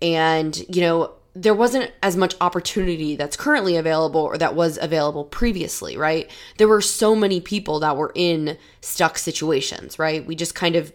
and, 0.00 0.64
you 0.74 0.80
know, 0.80 1.12
there 1.36 1.54
wasn't 1.54 1.92
as 2.02 2.16
much 2.16 2.34
opportunity 2.40 3.14
that's 3.14 3.36
currently 3.36 3.76
available 3.76 4.22
or 4.22 4.38
that 4.38 4.54
was 4.54 4.78
available 4.80 5.22
previously, 5.22 5.94
right? 5.94 6.30
There 6.56 6.66
were 6.66 6.80
so 6.80 7.14
many 7.14 7.42
people 7.42 7.78
that 7.80 7.96
were 7.96 8.10
in 8.14 8.56
stuck 8.80 9.18
situations, 9.18 9.98
right? 9.98 10.26
We 10.26 10.34
just 10.34 10.54
kind 10.54 10.76
of 10.76 10.94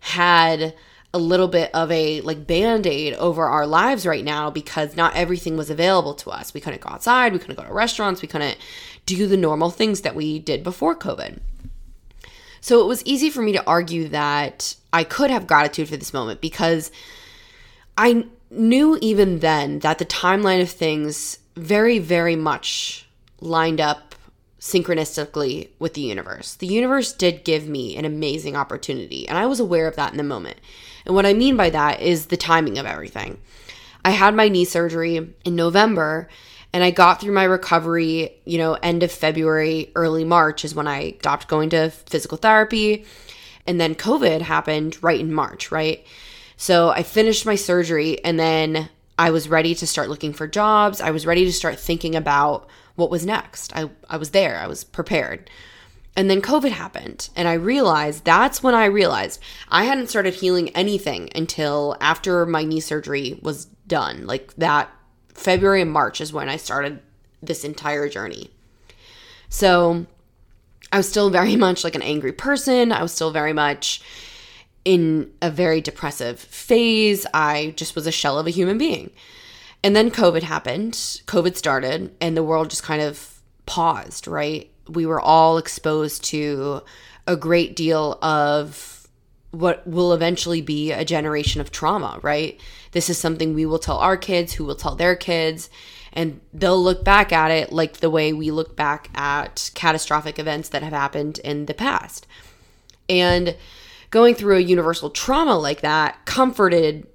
had 0.00 0.74
a 1.14 1.18
little 1.18 1.48
bit 1.48 1.70
of 1.74 1.90
a 1.90 2.20
like 2.20 2.46
band-aid 2.46 3.14
over 3.14 3.46
our 3.46 3.66
lives 3.66 4.04
right 4.04 4.22
now 4.22 4.50
because 4.50 4.96
not 4.96 5.16
everything 5.16 5.56
was 5.56 5.70
available 5.70 6.14
to 6.14 6.30
us. 6.30 6.52
We 6.52 6.60
couldn't 6.60 6.82
go 6.82 6.90
outside, 6.90 7.32
we 7.32 7.38
couldn't 7.38 7.56
go 7.56 7.64
to 7.64 7.72
restaurants, 7.72 8.20
we 8.20 8.28
couldn't 8.28 8.58
do 9.06 9.26
the 9.26 9.36
normal 9.36 9.70
things 9.70 10.02
that 10.02 10.14
we 10.14 10.38
did 10.38 10.62
before 10.62 10.94
COVID. 10.94 11.38
So 12.60 12.82
it 12.82 12.86
was 12.86 13.02
easy 13.06 13.30
for 13.30 13.40
me 13.40 13.52
to 13.52 13.66
argue 13.66 14.08
that 14.08 14.76
I 14.92 15.04
could 15.04 15.30
have 15.30 15.46
gratitude 15.46 15.88
for 15.88 15.96
this 15.96 16.12
moment 16.12 16.42
because 16.42 16.90
I 17.96 18.26
knew 18.50 18.98
even 19.00 19.38
then 19.38 19.78
that 19.80 19.98
the 19.98 20.04
timeline 20.04 20.60
of 20.60 20.70
things 20.70 21.38
very, 21.56 21.98
very 21.98 22.36
much 22.36 23.06
lined 23.40 23.80
up 23.80 24.14
synchronistically 24.60 25.68
with 25.78 25.94
the 25.94 26.00
universe. 26.02 26.54
The 26.54 26.66
universe 26.66 27.12
did 27.12 27.44
give 27.44 27.66
me 27.66 27.96
an 27.96 28.04
amazing 28.04 28.56
opportunity, 28.56 29.26
and 29.28 29.38
I 29.38 29.46
was 29.46 29.60
aware 29.60 29.86
of 29.86 29.96
that 29.96 30.12
in 30.12 30.18
the 30.18 30.22
moment. 30.22 30.58
And 31.06 31.14
what 31.14 31.26
I 31.26 31.32
mean 31.32 31.56
by 31.56 31.70
that 31.70 32.00
is 32.00 32.26
the 32.26 32.36
timing 32.36 32.78
of 32.78 32.86
everything. 32.86 33.38
I 34.04 34.10
had 34.10 34.34
my 34.34 34.48
knee 34.48 34.64
surgery 34.66 35.16
in 35.44 35.56
November, 35.56 36.28
and 36.72 36.84
I 36.84 36.90
got 36.90 37.20
through 37.20 37.32
my 37.32 37.44
recovery, 37.44 38.40
you 38.44 38.58
know, 38.58 38.74
end 38.74 39.02
of 39.02 39.10
February, 39.10 39.90
early 39.94 40.24
March 40.24 40.64
is 40.64 40.74
when 40.74 40.86
I 40.86 41.16
stopped 41.20 41.48
going 41.48 41.70
to 41.70 41.90
physical 41.90 42.38
therapy. 42.38 43.04
And 43.66 43.80
then 43.80 43.94
COVID 43.94 44.42
happened 44.42 45.02
right 45.02 45.20
in 45.20 45.32
March, 45.32 45.70
right? 45.72 46.06
So 46.60 46.90
I 46.90 47.04
finished 47.04 47.46
my 47.46 47.54
surgery 47.54 48.22
and 48.22 48.38
then 48.38 48.90
I 49.18 49.30
was 49.30 49.48
ready 49.48 49.74
to 49.76 49.86
start 49.86 50.10
looking 50.10 50.34
for 50.34 50.46
jobs. 50.46 51.00
I 51.00 51.10
was 51.10 51.24
ready 51.24 51.46
to 51.46 51.52
start 51.54 51.78
thinking 51.80 52.14
about 52.14 52.68
what 52.96 53.10
was 53.10 53.24
next. 53.24 53.74
I, 53.74 53.88
I 54.10 54.18
was 54.18 54.32
there, 54.32 54.58
I 54.58 54.66
was 54.66 54.84
prepared. 54.84 55.48
And 56.14 56.28
then 56.28 56.42
COVID 56.42 56.72
happened, 56.72 57.30
and 57.34 57.48
I 57.48 57.54
realized 57.54 58.26
that's 58.26 58.62
when 58.62 58.74
I 58.74 58.84
realized 58.84 59.40
I 59.70 59.84
hadn't 59.84 60.10
started 60.10 60.34
healing 60.34 60.68
anything 60.70 61.30
until 61.34 61.96
after 61.98 62.44
my 62.44 62.62
knee 62.64 62.80
surgery 62.80 63.40
was 63.40 63.64
done. 63.86 64.26
Like 64.26 64.54
that 64.56 64.90
February 65.32 65.80
and 65.80 65.90
March 65.90 66.20
is 66.20 66.30
when 66.30 66.50
I 66.50 66.58
started 66.58 67.00
this 67.42 67.64
entire 67.64 68.06
journey. 68.10 68.50
So 69.48 70.04
I 70.92 70.98
was 70.98 71.08
still 71.08 71.30
very 71.30 71.56
much 71.66 71.84
like 71.84 71.94
an 71.94 72.02
angry 72.02 72.32
person. 72.32 72.92
I 72.92 73.00
was 73.00 73.14
still 73.14 73.30
very 73.30 73.54
much 73.54 74.02
in 74.84 75.30
a 75.42 75.50
very 75.50 75.80
depressive 75.80 76.38
phase. 76.38 77.26
I 77.34 77.74
just 77.76 77.94
was 77.94 78.06
a 78.06 78.12
shell 78.12 78.38
of 78.38 78.46
a 78.46 78.50
human 78.50 78.78
being. 78.78 79.10
And 79.82 79.96
then 79.96 80.10
COVID 80.10 80.42
happened, 80.42 80.92
COVID 80.92 81.56
started, 81.56 82.14
and 82.20 82.36
the 82.36 82.44
world 82.44 82.70
just 82.70 82.82
kind 82.82 83.00
of 83.00 83.40
paused, 83.66 84.26
right? 84.26 84.70
We 84.88 85.06
were 85.06 85.20
all 85.20 85.58
exposed 85.58 86.24
to 86.24 86.82
a 87.26 87.36
great 87.36 87.76
deal 87.76 88.18
of 88.20 89.08
what 89.52 89.86
will 89.86 90.12
eventually 90.12 90.60
be 90.60 90.92
a 90.92 91.04
generation 91.04 91.60
of 91.60 91.72
trauma, 91.72 92.20
right? 92.22 92.60
This 92.92 93.08
is 93.10 93.18
something 93.18 93.54
we 93.54 93.66
will 93.66 93.78
tell 93.78 93.98
our 93.98 94.16
kids, 94.16 94.52
who 94.52 94.64
will 94.64 94.76
tell 94.76 94.94
their 94.94 95.16
kids, 95.16 95.70
and 96.12 96.40
they'll 96.52 96.82
look 96.82 97.04
back 97.04 97.32
at 97.32 97.50
it 97.50 97.72
like 97.72 97.98
the 97.98 98.10
way 98.10 98.32
we 98.32 98.50
look 98.50 98.76
back 98.76 99.10
at 99.14 99.70
catastrophic 99.74 100.38
events 100.38 100.68
that 100.70 100.82
have 100.82 100.92
happened 100.92 101.38
in 101.40 101.66
the 101.66 101.74
past. 101.74 102.26
And 103.08 103.56
going 104.10 104.34
through 104.34 104.56
a 104.56 104.60
universal 104.60 105.10
trauma 105.10 105.56
like 105.56 105.80
that 105.80 106.24
comforted 106.26 107.06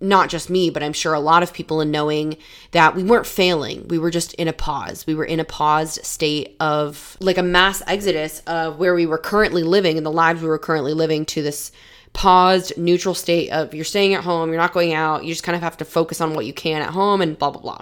not 0.00 0.28
just 0.28 0.50
me, 0.50 0.70
but 0.70 0.82
I'm 0.82 0.92
sure 0.92 1.14
a 1.14 1.20
lot 1.20 1.42
of 1.42 1.52
people 1.52 1.80
in 1.80 1.90
knowing 1.90 2.36
that 2.72 2.94
we 2.94 3.02
weren't 3.02 3.26
failing. 3.26 3.88
We 3.88 3.98
were 3.98 4.10
just 4.10 4.34
in 4.34 4.48
a 4.48 4.52
pause. 4.52 5.06
We 5.06 5.14
were 5.14 5.24
in 5.24 5.40
a 5.40 5.44
paused 5.44 6.04
state 6.04 6.56
of 6.60 7.16
like 7.20 7.38
a 7.38 7.42
mass 7.42 7.82
exodus 7.86 8.40
of 8.46 8.78
where 8.78 8.94
we 8.94 9.06
were 9.06 9.18
currently 9.18 9.62
living 9.62 9.96
and 9.96 10.04
the 10.04 10.12
lives 10.12 10.42
we 10.42 10.48
were 10.48 10.58
currently 10.58 10.92
living 10.92 11.24
to 11.26 11.42
this 11.42 11.72
paused, 12.12 12.76
neutral 12.76 13.14
state 13.14 13.50
of 13.50 13.74
you're 13.74 13.84
staying 13.84 14.14
at 14.14 14.24
home, 14.24 14.50
you're 14.50 14.58
not 14.58 14.72
going 14.72 14.92
out, 14.92 15.24
you 15.24 15.32
just 15.32 15.42
kind 15.42 15.56
of 15.56 15.62
have 15.62 15.76
to 15.78 15.84
focus 15.84 16.20
on 16.20 16.34
what 16.34 16.46
you 16.46 16.52
can 16.52 16.82
at 16.82 16.90
home 16.90 17.20
and 17.20 17.38
blah, 17.38 17.50
blah, 17.50 17.62
blah. 17.62 17.80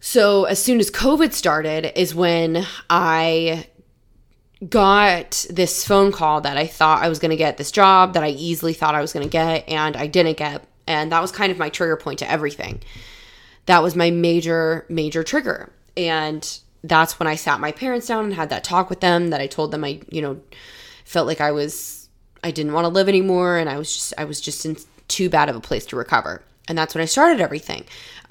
So 0.00 0.44
as 0.44 0.62
soon 0.62 0.80
as 0.80 0.90
COVID 0.90 1.32
started, 1.32 1.98
is 1.98 2.14
when 2.14 2.66
I 2.90 3.66
got 4.68 5.46
this 5.50 5.86
phone 5.86 6.12
call 6.12 6.40
that 6.42 6.56
I 6.56 6.66
thought 6.66 7.02
I 7.02 7.08
was 7.08 7.18
going 7.18 7.30
to 7.30 7.36
get 7.36 7.56
this 7.56 7.72
job 7.72 8.14
that 8.14 8.22
I 8.22 8.28
easily 8.28 8.72
thought 8.72 8.94
I 8.94 9.00
was 9.00 9.12
going 9.12 9.24
to 9.24 9.30
get 9.30 9.68
and 9.68 9.96
I 9.96 10.06
didn't 10.06 10.36
get. 10.36 10.64
And 10.86 11.12
that 11.12 11.22
was 11.22 11.32
kind 11.32 11.50
of 11.50 11.58
my 11.58 11.68
trigger 11.68 11.96
point 11.96 12.18
to 12.20 12.30
everything. 12.30 12.82
That 13.66 13.82
was 13.82 13.96
my 13.96 14.10
major, 14.10 14.86
major 14.88 15.22
trigger. 15.22 15.72
And 15.96 16.58
that's 16.82 17.18
when 17.18 17.26
I 17.26 17.34
sat 17.34 17.60
my 17.60 17.72
parents 17.72 18.06
down 18.06 18.26
and 18.26 18.34
had 18.34 18.50
that 18.50 18.64
talk 18.64 18.90
with 18.90 19.00
them 19.00 19.30
that 19.30 19.40
I 19.40 19.46
told 19.46 19.70
them 19.70 19.84
I, 19.84 20.00
you 20.10 20.20
know, 20.20 20.40
felt 21.04 21.26
like 21.26 21.40
I 21.40 21.50
was, 21.50 22.08
I 22.42 22.50
didn't 22.50 22.74
want 22.74 22.84
to 22.84 22.90
live 22.90 23.08
anymore. 23.08 23.56
And 23.56 23.70
I 23.70 23.78
was 23.78 23.92
just, 23.92 24.14
I 24.18 24.24
was 24.24 24.40
just 24.40 24.66
in 24.66 24.76
too 25.08 25.30
bad 25.30 25.48
of 25.48 25.56
a 25.56 25.60
place 25.60 25.86
to 25.86 25.96
recover. 25.96 26.42
And 26.68 26.76
that's 26.76 26.94
when 26.94 27.02
I 27.02 27.06
started 27.06 27.40
everything. 27.40 27.84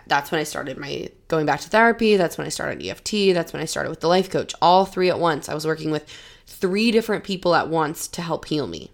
That's 0.07 0.31
when 0.31 0.39
I 0.41 0.43
started 0.43 0.77
my 0.77 1.09
going 1.27 1.45
back 1.45 1.61
to 1.61 1.69
therapy. 1.69 2.17
That's 2.17 2.37
when 2.37 2.47
I 2.47 2.49
started 2.49 2.85
EFT. 2.85 3.33
That's 3.33 3.53
when 3.53 3.61
I 3.61 3.65
started 3.65 3.89
with 3.89 4.01
the 4.01 4.07
life 4.07 4.29
coach, 4.29 4.53
all 4.61 4.85
three 4.85 5.09
at 5.09 5.19
once. 5.19 5.49
I 5.49 5.53
was 5.53 5.65
working 5.65 5.91
with 5.91 6.09
three 6.45 6.91
different 6.91 7.23
people 7.23 7.55
at 7.55 7.69
once 7.69 8.07
to 8.09 8.21
help 8.21 8.45
heal 8.45 8.67
me. 8.67 8.91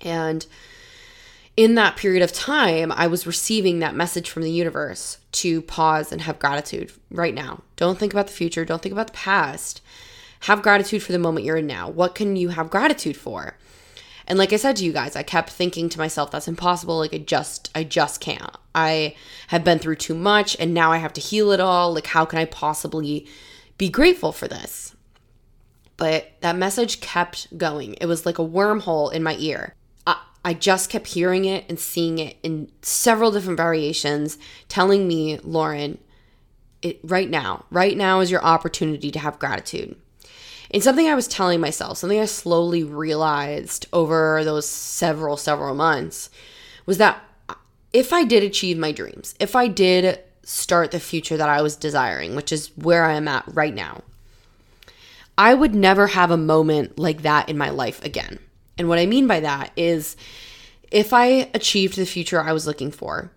And 0.00 0.46
in 1.56 1.74
that 1.74 1.96
period 1.96 2.22
of 2.22 2.32
time, 2.32 2.92
I 2.92 3.08
was 3.08 3.26
receiving 3.26 3.80
that 3.80 3.94
message 3.94 4.30
from 4.30 4.42
the 4.42 4.50
universe 4.50 5.18
to 5.32 5.60
pause 5.62 6.12
and 6.12 6.20
have 6.22 6.38
gratitude 6.38 6.92
right 7.10 7.34
now. 7.34 7.62
Don't 7.74 7.98
think 7.98 8.12
about 8.12 8.28
the 8.28 8.32
future, 8.32 8.64
don't 8.64 8.80
think 8.80 8.92
about 8.92 9.08
the 9.08 9.12
past. 9.14 9.80
Have 10.42 10.62
gratitude 10.62 11.02
for 11.02 11.10
the 11.10 11.18
moment 11.18 11.44
you're 11.44 11.56
in 11.56 11.66
now. 11.66 11.88
What 11.88 12.14
can 12.14 12.36
you 12.36 12.50
have 12.50 12.70
gratitude 12.70 13.16
for? 13.16 13.56
And 14.28 14.38
like 14.38 14.52
I 14.52 14.56
said 14.56 14.76
to 14.76 14.84
you 14.84 14.92
guys, 14.92 15.16
I 15.16 15.22
kept 15.22 15.50
thinking 15.50 15.88
to 15.88 15.98
myself, 15.98 16.30
that's 16.30 16.46
impossible. 16.46 16.98
Like 16.98 17.14
I 17.14 17.18
just, 17.18 17.70
I 17.74 17.82
just 17.82 18.20
can't. 18.20 18.54
I 18.74 19.16
have 19.48 19.64
been 19.64 19.78
through 19.78 19.96
too 19.96 20.14
much 20.14 20.54
and 20.60 20.74
now 20.74 20.92
I 20.92 20.98
have 20.98 21.14
to 21.14 21.20
heal 21.20 21.50
it 21.50 21.60
all. 21.60 21.94
Like, 21.94 22.08
how 22.08 22.26
can 22.26 22.38
I 22.38 22.44
possibly 22.44 23.26
be 23.78 23.88
grateful 23.88 24.30
for 24.30 24.46
this? 24.46 24.94
But 25.96 26.32
that 26.42 26.56
message 26.56 27.00
kept 27.00 27.56
going. 27.56 27.94
It 27.94 28.06
was 28.06 28.26
like 28.26 28.38
a 28.38 28.46
wormhole 28.46 29.12
in 29.12 29.22
my 29.22 29.34
ear. 29.38 29.74
I, 30.44 30.54
just 30.54 30.88
kept 30.88 31.08
hearing 31.08 31.44
it 31.44 31.64
and 31.68 31.78
seeing 31.78 32.18
it 32.18 32.38
in 32.42 32.70
several 32.80 33.30
different 33.30 33.58
variations, 33.58 34.38
telling 34.68 35.06
me, 35.06 35.38
Lauren, 35.40 35.98
it, 36.80 37.00
right 37.02 37.28
now, 37.28 37.66
right 37.70 37.96
now 37.96 38.20
is 38.20 38.30
your 38.30 38.42
opportunity 38.42 39.10
to 39.10 39.18
have 39.18 39.38
gratitude. 39.38 39.96
And 40.70 40.82
something 40.82 41.08
I 41.08 41.14
was 41.14 41.28
telling 41.28 41.60
myself, 41.60 41.98
something 41.98 42.20
I 42.20 42.26
slowly 42.26 42.82
realized 42.82 43.86
over 43.92 44.44
those 44.44 44.68
several, 44.68 45.36
several 45.36 45.74
months 45.74 46.30
was 46.84 46.98
that 46.98 47.22
if 47.92 48.12
I 48.12 48.24
did 48.24 48.42
achieve 48.42 48.76
my 48.76 48.92
dreams, 48.92 49.34
if 49.40 49.56
I 49.56 49.68
did 49.68 50.20
start 50.42 50.90
the 50.90 51.00
future 51.00 51.36
that 51.36 51.48
I 51.48 51.62
was 51.62 51.76
desiring, 51.76 52.34
which 52.34 52.52
is 52.52 52.68
where 52.76 53.04
I 53.04 53.14
am 53.14 53.28
at 53.28 53.44
right 53.46 53.74
now, 53.74 54.02
I 55.38 55.54
would 55.54 55.74
never 55.74 56.08
have 56.08 56.30
a 56.30 56.36
moment 56.36 56.98
like 56.98 57.22
that 57.22 57.48
in 57.48 57.56
my 57.56 57.70
life 57.70 58.04
again. 58.04 58.38
And 58.76 58.88
what 58.88 58.98
I 58.98 59.06
mean 59.06 59.26
by 59.26 59.40
that 59.40 59.72
is 59.76 60.16
if 60.90 61.12
I 61.12 61.50
achieved 61.54 61.96
the 61.96 62.06
future 62.06 62.40
I 62.40 62.52
was 62.52 62.66
looking 62.66 62.90
for, 62.90 63.30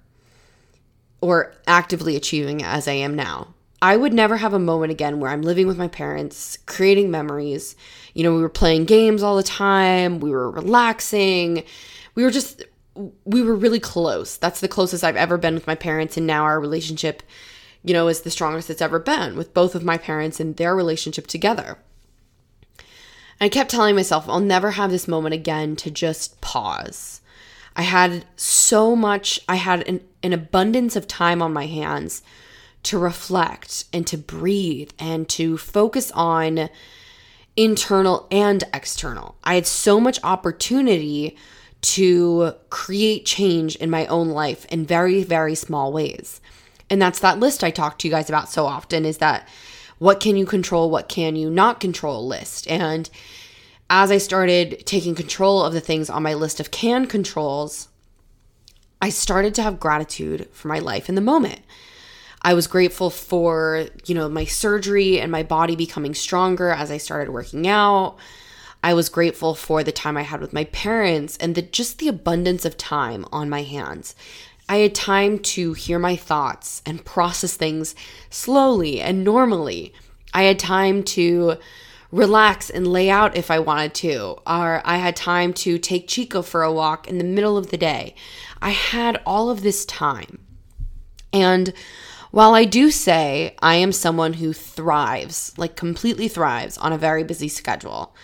or 1.21 1.53
actively 1.67 2.15
achieving 2.15 2.63
as 2.63 2.87
I 2.87 2.93
am 2.93 3.15
now, 3.15 3.53
I 3.81 3.97
would 3.97 4.13
never 4.13 4.37
have 4.37 4.53
a 4.53 4.59
moment 4.59 4.91
again 4.91 5.19
where 5.19 5.31
I'm 5.31 5.41
living 5.41 5.65
with 5.65 5.77
my 5.77 5.87
parents, 5.87 6.57
creating 6.67 7.09
memories. 7.09 7.75
You 8.13 8.23
know, 8.23 8.35
we 8.35 8.41
were 8.41 8.49
playing 8.49 8.85
games 8.85 9.23
all 9.23 9.35
the 9.35 9.43
time, 9.43 10.19
we 10.19 10.29
were 10.29 10.51
relaxing. 10.51 11.63
We 12.13 12.23
were 12.23 12.31
just 12.31 12.63
we 13.25 13.41
were 13.41 13.55
really 13.55 13.79
close. 13.79 14.37
That's 14.37 14.59
the 14.59 14.67
closest 14.67 15.03
I've 15.03 15.15
ever 15.15 15.37
been 15.37 15.53
with 15.55 15.65
my 15.65 15.75
parents 15.75 16.17
and 16.17 16.27
now 16.27 16.43
our 16.43 16.59
relationship, 16.59 17.23
you 17.83 17.93
know, 17.93 18.09
is 18.09 18.21
the 18.21 18.29
strongest 18.29 18.69
it's 18.69 18.81
ever 18.81 18.99
been 18.99 19.35
with 19.35 19.53
both 19.53 19.75
of 19.75 19.83
my 19.83 19.97
parents 19.97 20.39
and 20.39 20.57
their 20.57 20.75
relationship 20.75 21.25
together. 21.25 21.77
I 23.39 23.49
kept 23.49 23.71
telling 23.71 23.95
myself 23.95 24.29
I'll 24.29 24.39
never 24.39 24.71
have 24.71 24.91
this 24.91 25.07
moment 25.07 25.33
again 25.33 25.75
to 25.77 25.89
just 25.89 26.39
pause. 26.41 27.21
I 27.75 27.83
had 27.83 28.25
so 28.35 28.95
much, 28.95 29.39
I 29.47 29.55
had 29.55 29.87
an, 29.87 30.01
an 30.21 30.33
abundance 30.33 30.95
of 30.95 31.07
time 31.07 31.41
on 31.41 31.53
my 31.53 31.65
hands 31.65 32.21
to 32.83 32.97
reflect 32.97 33.85
and 33.93 34.05
to 34.07 34.17
breathe 34.17 34.91
and 34.97 35.27
to 35.29 35.57
focus 35.57 36.11
on 36.11 36.69
internal 37.55 38.27
and 38.31 38.63
external. 38.73 39.35
I 39.43 39.55
had 39.55 39.67
so 39.67 39.99
much 39.99 40.19
opportunity 40.23 41.37
to 41.81 42.53
create 42.69 43.25
change 43.25 43.75
in 43.75 43.89
my 43.89 44.05
own 44.07 44.29
life 44.29 44.65
in 44.65 44.85
very, 44.85 45.23
very 45.23 45.55
small 45.55 45.91
ways. 45.91 46.39
And 46.89 47.01
that's 47.01 47.19
that 47.19 47.39
list 47.39 47.63
I 47.63 47.71
talk 47.71 47.97
to 47.99 48.07
you 48.07 48.11
guys 48.11 48.29
about 48.29 48.49
so 48.49 48.65
often 48.65 49.05
is 49.05 49.17
that 49.17 49.47
what 49.97 50.19
can 50.19 50.35
you 50.35 50.45
control, 50.45 50.89
what 50.89 51.09
can 51.09 51.35
you 51.35 51.49
not 51.49 51.79
control 51.79 52.27
list. 52.27 52.67
And 52.67 53.09
as 53.89 54.11
I 54.11 54.17
started 54.17 54.85
taking 54.85 55.15
control 55.15 55.63
of 55.63 55.73
the 55.73 55.79
things 55.79 56.09
on 56.09 56.23
my 56.23 56.33
list 56.33 56.59
of 56.59 56.71
can 56.71 57.07
controls, 57.07 57.87
I 59.01 59.09
started 59.09 59.53
to 59.55 59.63
have 59.63 59.79
gratitude 59.79 60.49
for 60.51 60.67
my 60.67 60.79
life 60.79 61.09
in 61.09 61.15
the 61.15 61.21
moment. 61.21 61.61
I 62.41 62.53
was 62.53 62.67
grateful 62.67 63.09
for, 63.09 63.87
you 64.05 64.15
know, 64.15 64.27
my 64.27 64.45
surgery 64.45 65.19
and 65.19 65.31
my 65.31 65.43
body 65.43 65.75
becoming 65.75 66.15
stronger 66.15 66.71
as 66.71 66.89
I 66.89 66.97
started 66.97 67.31
working 67.31 67.67
out. 67.67 68.17
I 68.83 68.95
was 68.95 69.09
grateful 69.09 69.53
for 69.53 69.83
the 69.83 69.91
time 69.91 70.17
I 70.17 70.23
had 70.23 70.41
with 70.41 70.53
my 70.53 70.63
parents 70.65 71.37
and 71.37 71.53
the 71.53 71.61
just 71.61 71.99
the 71.99 72.07
abundance 72.07 72.65
of 72.65 72.77
time 72.77 73.25
on 73.31 73.49
my 73.49 73.61
hands. 73.61 74.15
I 74.67 74.77
had 74.77 74.95
time 74.95 75.37
to 75.39 75.73
hear 75.73 75.99
my 75.99 76.15
thoughts 76.15 76.81
and 76.85 77.05
process 77.05 77.55
things 77.55 77.93
slowly 78.29 79.01
and 79.01 79.23
normally. 79.23 79.93
I 80.33 80.43
had 80.43 80.57
time 80.57 81.03
to 81.03 81.57
relax 82.11 82.69
and 82.69 82.87
lay 82.87 83.09
out 83.09 83.37
if 83.37 83.51
I 83.51 83.59
wanted 83.59 83.93
to, 83.95 84.37
or 84.47 84.81
I 84.83 84.97
had 84.97 85.15
time 85.15 85.53
to 85.53 85.77
take 85.77 86.07
Chico 86.07 86.41
for 86.41 86.63
a 86.63 86.73
walk 86.73 87.07
in 87.07 87.17
the 87.17 87.23
middle 87.23 87.57
of 87.57 87.69
the 87.69 87.77
day. 87.77 88.15
I 88.61 88.71
had 88.71 89.21
all 89.25 89.49
of 89.49 89.61
this 89.61 89.85
time. 89.85 90.39
And 91.33 91.73
while 92.31 92.53
I 92.53 92.65
do 92.65 92.91
say 92.91 93.55
I 93.59 93.75
am 93.75 93.91
someone 93.91 94.33
who 94.33 94.53
thrives, 94.53 95.53
like 95.57 95.75
completely 95.75 96.27
thrives 96.27 96.77
on 96.77 96.93
a 96.93 96.97
very 96.97 97.23
busy 97.23 97.47
schedule, 97.47 98.15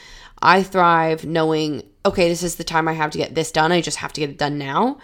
I 0.41 0.63
thrive 0.63 1.25
knowing, 1.25 1.83
okay, 2.05 2.29
this 2.29 2.43
is 2.43 2.55
the 2.55 2.63
time 2.63 2.87
I 2.87 2.93
have 2.93 3.11
to 3.11 3.17
get 3.17 3.35
this 3.35 3.51
done. 3.51 3.71
I 3.71 3.81
just 3.81 3.97
have 3.97 4.13
to 4.13 4.21
get 4.21 4.29
it 4.29 4.37
done 4.37 4.57
now 4.57 4.99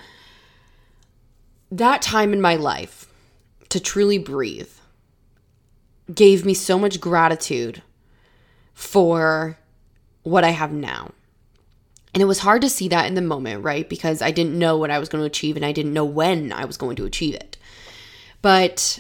that 1.78 2.04
time 2.04 2.34
in 2.34 2.42
my 2.42 2.56
life 2.56 3.08
to 3.70 3.80
truly 3.80 4.20
breathe 4.20 4.70
gave 6.14 6.46
me 6.46 6.54
so 6.54 6.78
much 6.78 7.02
gratitude 7.02 7.82
for 8.76 9.58
what 10.22 10.44
I 10.44 10.50
have 10.50 10.72
now. 10.72 11.12
And 12.14 12.22
it 12.22 12.28
was 12.28 12.40
hard 12.40 12.62
to 12.62 12.70
see 12.70 12.88
that 12.90 13.08
in 13.08 13.16
the 13.16 13.22
moment, 13.22 13.64
right? 13.64 13.90
Because 13.90 14.22
I 14.22 14.30
didn't 14.30 14.60
know 14.60 14.78
what 14.78 14.92
I 14.92 15.00
was 15.00 15.10
going 15.10 15.24
to 15.24 15.26
achieve 15.26 15.56
and 15.56 15.66
I 15.66 15.72
didn't 15.72 15.94
know 15.94 16.06
when 16.06 16.54
I 16.54 16.66
was 16.66 16.78
going 16.78 16.96
to 16.98 17.06
achieve 17.06 17.34
it. 17.34 17.58
But 18.44 19.00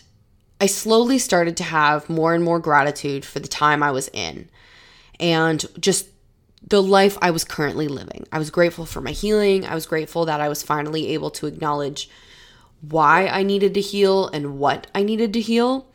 I 0.60 0.66
slowly 0.66 1.20
started 1.20 1.58
to 1.58 1.64
have 1.64 2.10
more 2.10 2.34
and 2.34 2.44
more 2.44 2.60
gratitude 2.60 3.26
for 3.26 3.40
the 3.40 3.48
time 3.48 3.84
I 3.84 3.92
was 3.92 4.10
in 4.14 4.50
and 5.20 5.64
just 5.80 6.08
the 6.68 6.82
life 6.82 7.18
I 7.22 7.32
was 7.32 7.44
currently 7.44 7.90
living. 7.90 8.26
I 8.32 8.40
was 8.40 8.50
grateful 8.50 8.86
for 8.86 9.02
my 9.02 9.12
healing. 9.12 9.66
I 9.66 9.76
was 9.76 9.86
grateful 9.86 10.26
that 10.26 10.40
I 10.40 10.48
was 10.48 10.64
finally 10.64 11.10
able 11.10 11.30
to 11.32 11.48
acknowledge 11.48 12.10
why 12.80 13.28
I 13.28 13.44
needed 13.44 13.74
to 13.74 13.82
heal 13.82 14.30
and 14.30 14.58
what 14.58 14.88
I 14.96 15.04
needed 15.04 15.34
to 15.34 15.42
heal. 15.42 15.88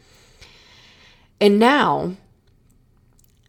And 1.41 1.59
now, 1.59 2.17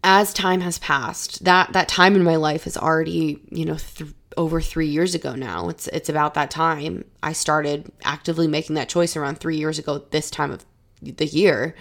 as 0.02 0.34
time 0.34 0.62
has 0.62 0.80
passed, 0.80 1.44
that 1.44 1.74
that 1.74 1.90
time 1.90 2.16
in 2.16 2.24
my 2.24 2.38
life 2.38 2.66
is 2.66 2.78
already, 2.78 3.42
you 3.50 3.66
know, 3.66 3.76
th- 3.76 4.14
over 4.38 4.62
3 4.62 4.88
years 4.88 5.16
ago 5.16 5.36
now. 5.36 5.70
It's 5.70 5.88
it's 5.88 6.10
about 6.10 6.34
that 6.36 6.52
time 6.52 7.06
I 7.24 7.34
started 7.34 7.92
actively 8.04 8.48
making 8.48 8.76
that 8.76 8.90
choice 8.90 9.16
around 9.16 9.40
3 9.40 9.58
years 9.58 9.80
ago 9.80 10.06
this 10.12 10.30
time 10.30 10.52
of 10.52 10.66
the 11.02 11.26
year. 11.26 11.76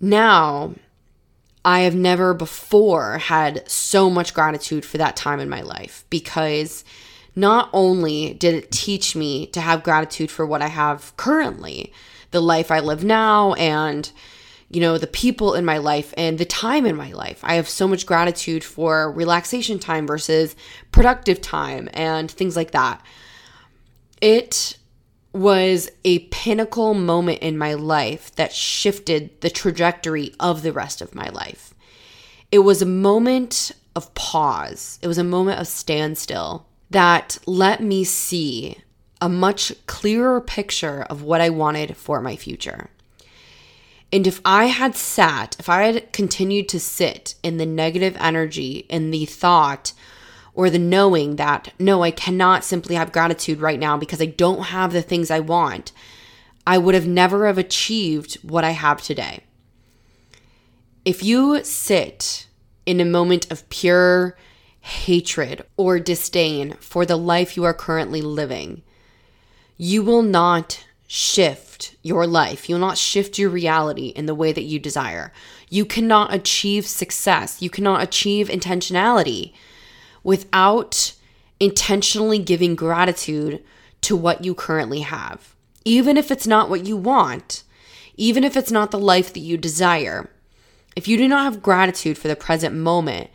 Now, 0.00 0.74
I 1.64 1.80
have 1.80 1.94
never 1.94 2.34
before 2.34 3.18
had 3.18 3.68
so 3.70 4.10
much 4.10 4.34
gratitude 4.34 4.84
for 4.84 4.98
that 4.98 5.16
time 5.16 5.38
in 5.38 5.48
my 5.48 5.62
life 5.62 6.04
because 6.10 6.84
not 7.36 7.70
only 7.72 8.34
did 8.34 8.54
it 8.54 8.72
teach 8.72 9.14
me 9.14 9.46
to 9.46 9.60
have 9.60 9.84
gratitude 9.84 10.30
for 10.30 10.44
what 10.44 10.60
I 10.60 10.66
have 10.66 11.16
currently, 11.16 11.92
the 12.32 12.40
life 12.40 12.70
I 12.70 12.80
live 12.80 13.04
now, 13.04 13.54
and 13.54 14.10
you 14.72 14.80
know, 14.80 14.96
the 14.96 15.06
people 15.06 15.54
in 15.54 15.66
my 15.66 15.76
life 15.76 16.14
and 16.16 16.38
the 16.38 16.46
time 16.46 16.86
in 16.86 16.96
my 16.96 17.12
life. 17.12 17.40
I 17.42 17.54
have 17.54 17.68
so 17.68 17.86
much 17.86 18.06
gratitude 18.06 18.64
for 18.64 19.12
relaxation 19.12 19.78
time 19.78 20.06
versus 20.06 20.56
productive 20.90 21.42
time 21.42 21.90
and 21.92 22.30
things 22.30 22.56
like 22.56 22.70
that. 22.70 23.04
It 24.22 24.78
was 25.34 25.90
a 26.04 26.20
pinnacle 26.30 26.94
moment 26.94 27.40
in 27.40 27.58
my 27.58 27.74
life 27.74 28.34
that 28.36 28.52
shifted 28.52 29.40
the 29.42 29.50
trajectory 29.50 30.34
of 30.40 30.62
the 30.62 30.72
rest 30.72 31.02
of 31.02 31.14
my 31.14 31.28
life. 31.28 31.74
It 32.50 32.60
was 32.60 32.80
a 32.80 32.86
moment 32.86 33.72
of 33.94 34.14
pause, 34.14 34.98
it 35.02 35.06
was 35.06 35.18
a 35.18 35.24
moment 35.24 35.60
of 35.60 35.66
standstill 35.66 36.66
that 36.90 37.38
let 37.46 37.82
me 37.82 38.04
see 38.04 38.78
a 39.20 39.28
much 39.28 39.72
clearer 39.86 40.40
picture 40.40 41.02
of 41.02 41.22
what 41.22 41.40
I 41.40 41.50
wanted 41.50 41.96
for 41.96 42.20
my 42.20 42.36
future. 42.36 42.90
And 44.12 44.26
if 44.26 44.40
I 44.44 44.66
had 44.66 44.94
sat, 44.94 45.56
if 45.58 45.68
I 45.68 45.84
had 45.84 46.12
continued 46.12 46.68
to 46.68 46.80
sit 46.80 47.34
in 47.42 47.56
the 47.56 47.64
negative 47.64 48.16
energy, 48.20 48.84
in 48.90 49.10
the 49.10 49.24
thought, 49.24 49.94
or 50.54 50.68
the 50.68 50.78
knowing 50.78 51.36
that, 51.36 51.72
no, 51.78 52.02
I 52.02 52.10
cannot 52.10 52.62
simply 52.62 52.94
have 52.94 53.12
gratitude 53.12 53.60
right 53.60 53.78
now 53.78 53.96
because 53.96 54.20
I 54.20 54.26
don't 54.26 54.64
have 54.64 54.92
the 54.92 55.00
things 55.00 55.30
I 55.30 55.40
want, 55.40 55.92
I 56.66 56.76
would 56.76 56.94
have 56.94 57.06
never 57.06 57.46
have 57.46 57.56
achieved 57.56 58.34
what 58.42 58.64
I 58.64 58.72
have 58.72 59.00
today. 59.00 59.40
If 61.04 61.22
you 61.22 61.64
sit 61.64 62.46
in 62.84 63.00
a 63.00 63.04
moment 63.04 63.50
of 63.50 63.68
pure 63.70 64.36
hatred 64.80 65.64
or 65.76 65.98
disdain 65.98 66.74
for 66.80 67.06
the 67.06 67.16
life 67.16 67.56
you 67.56 67.64
are 67.64 67.74
currently 67.74 68.20
living, 68.20 68.82
you 69.78 70.02
will 70.02 70.22
not 70.22 70.84
shift 71.14 71.94
your 72.02 72.26
life. 72.26 72.70
You 72.70 72.76
will 72.76 72.80
not 72.80 72.96
shift 72.96 73.38
your 73.38 73.50
reality 73.50 74.06
in 74.06 74.24
the 74.24 74.34
way 74.34 74.50
that 74.50 74.62
you 74.62 74.78
desire. 74.78 75.30
You 75.68 75.84
cannot 75.84 76.32
achieve 76.32 76.86
success. 76.86 77.60
You 77.60 77.68
cannot 77.68 78.02
achieve 78.02 78.48
intentionality 78.48 79.52
without 80.24 81.12
intentionally 81.60 82.38
giving 82.38 82.74
gratitude 82.74 83.62
to 84.00 84.16
what 84.16 84.42
you 84.42 84.54
currently 84.54 85.00
have. 85.00 85.54
Even 85.84 86.16
if 86.16 86.30
it's 86.30 86.46
not 86.46 86.70
what 86.70 86.86
you 86.86 86.96
want, 86.96 87.62
even 88.16 88.42
if 88.42 88.56
it's 88.56 88.72
not 88.72 88.90
the 88.90 88.98
life 88.98 89.34
that 89.34 89.40
you 89.40 89.58
desire, 89.58 90.30
if 90.96 91.06
you 91.06 91.18
do 91.18 91.28
not 91.28 91.44
have 91.44 91.62
gratitude 91.62 92.16
for 92.16 92.28
the 92.28 92.36
present 92.36 92.74
moment, 92.74 93.28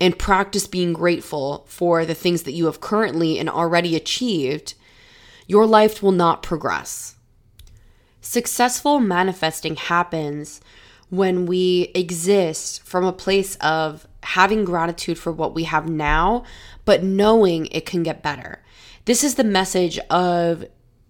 and 0.00 0.16
practice 0.16 0.68
being 0.68 0.92
grateful 0.92 1.64
for 1.66 2.04
the 2.04 2.14
things 2.14 2.44
that 2.44 2.52
you 2.52 2.66
have 2.66 2.80
currently 2.80 3.36
and 3.36 3.50
already 3.50 3.96
achieved, 3.96 4.74
your 5.48 5.66
life 5.66 6.04
will 6.04 6.12
not 6.12 6.42
progress. 6.42 7.15
Successful 8.28 8.98
manifesting 8.98 9.76
happens 9.76 10.60
when 11.10 11.46
we 11.46 11.92
exist 11.94 12.82
from 12.82 13.04
a 13.04 13.12
place 13.12 13.54
of 13.60 14.04
having 14.24 14.64
gratitude 14.64 15.16
for 15.16 15.30
what 15.30 15.54
we 15.54 15.62
have 15.62 15.88
now, 15.88 16.42
but 16.84 17.04
knowing 17.04 17.66
it 17.66 17.86
can 17.86 18.02
get 18.02 18.24
better. 18.24 18.64
This 19.04 19.22
is 19.22 19.36
the 19.36 19.44
message 19.44 20.00
of 20.10 20.64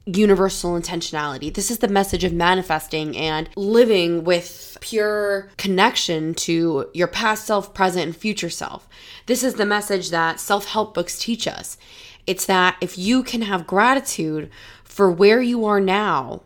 universal 0.05 0.79
intentionality. 0.79 1.52
This 1.52 1.70
is 1.70 1.79
the 1.79 1.88
message 1.88 2.22
of 2.22 2.35
manifesting 2.35 3.16
and 3.16 3.48
living 3.57 4.22
with 4.22 4.76
pure 4.83 5.48
connection 5.57 6.35
to 6.35 6.90
your 6.92 7.09
past 7.09 7.46
self, 7.46 7.72
present, 7.72 8.05
and 8.05 8.16
future 8.16 8.50
self. 8.50 8.87
This 9.24 9.42
is 9.42 9.55
the 9.55 9.64
message 9.64 10.11
that 10.11 10.38
self 10.38 10.66
help 10.66 10.92
books 10.92 11.18
teach 11.18 11.48
us. 11.48 11.79
It's 12.26 12.44
that 12.44 12.76
if 12.83 12.98
you 12.98 13.22
can 13.22 13.40
have 13.40 13.66
gratitude 13.66 14.50
for 14.85 15.11
where 15.11 15.40
you 15.40 15.64
are 15.64 15.81
now, 15.81 16.42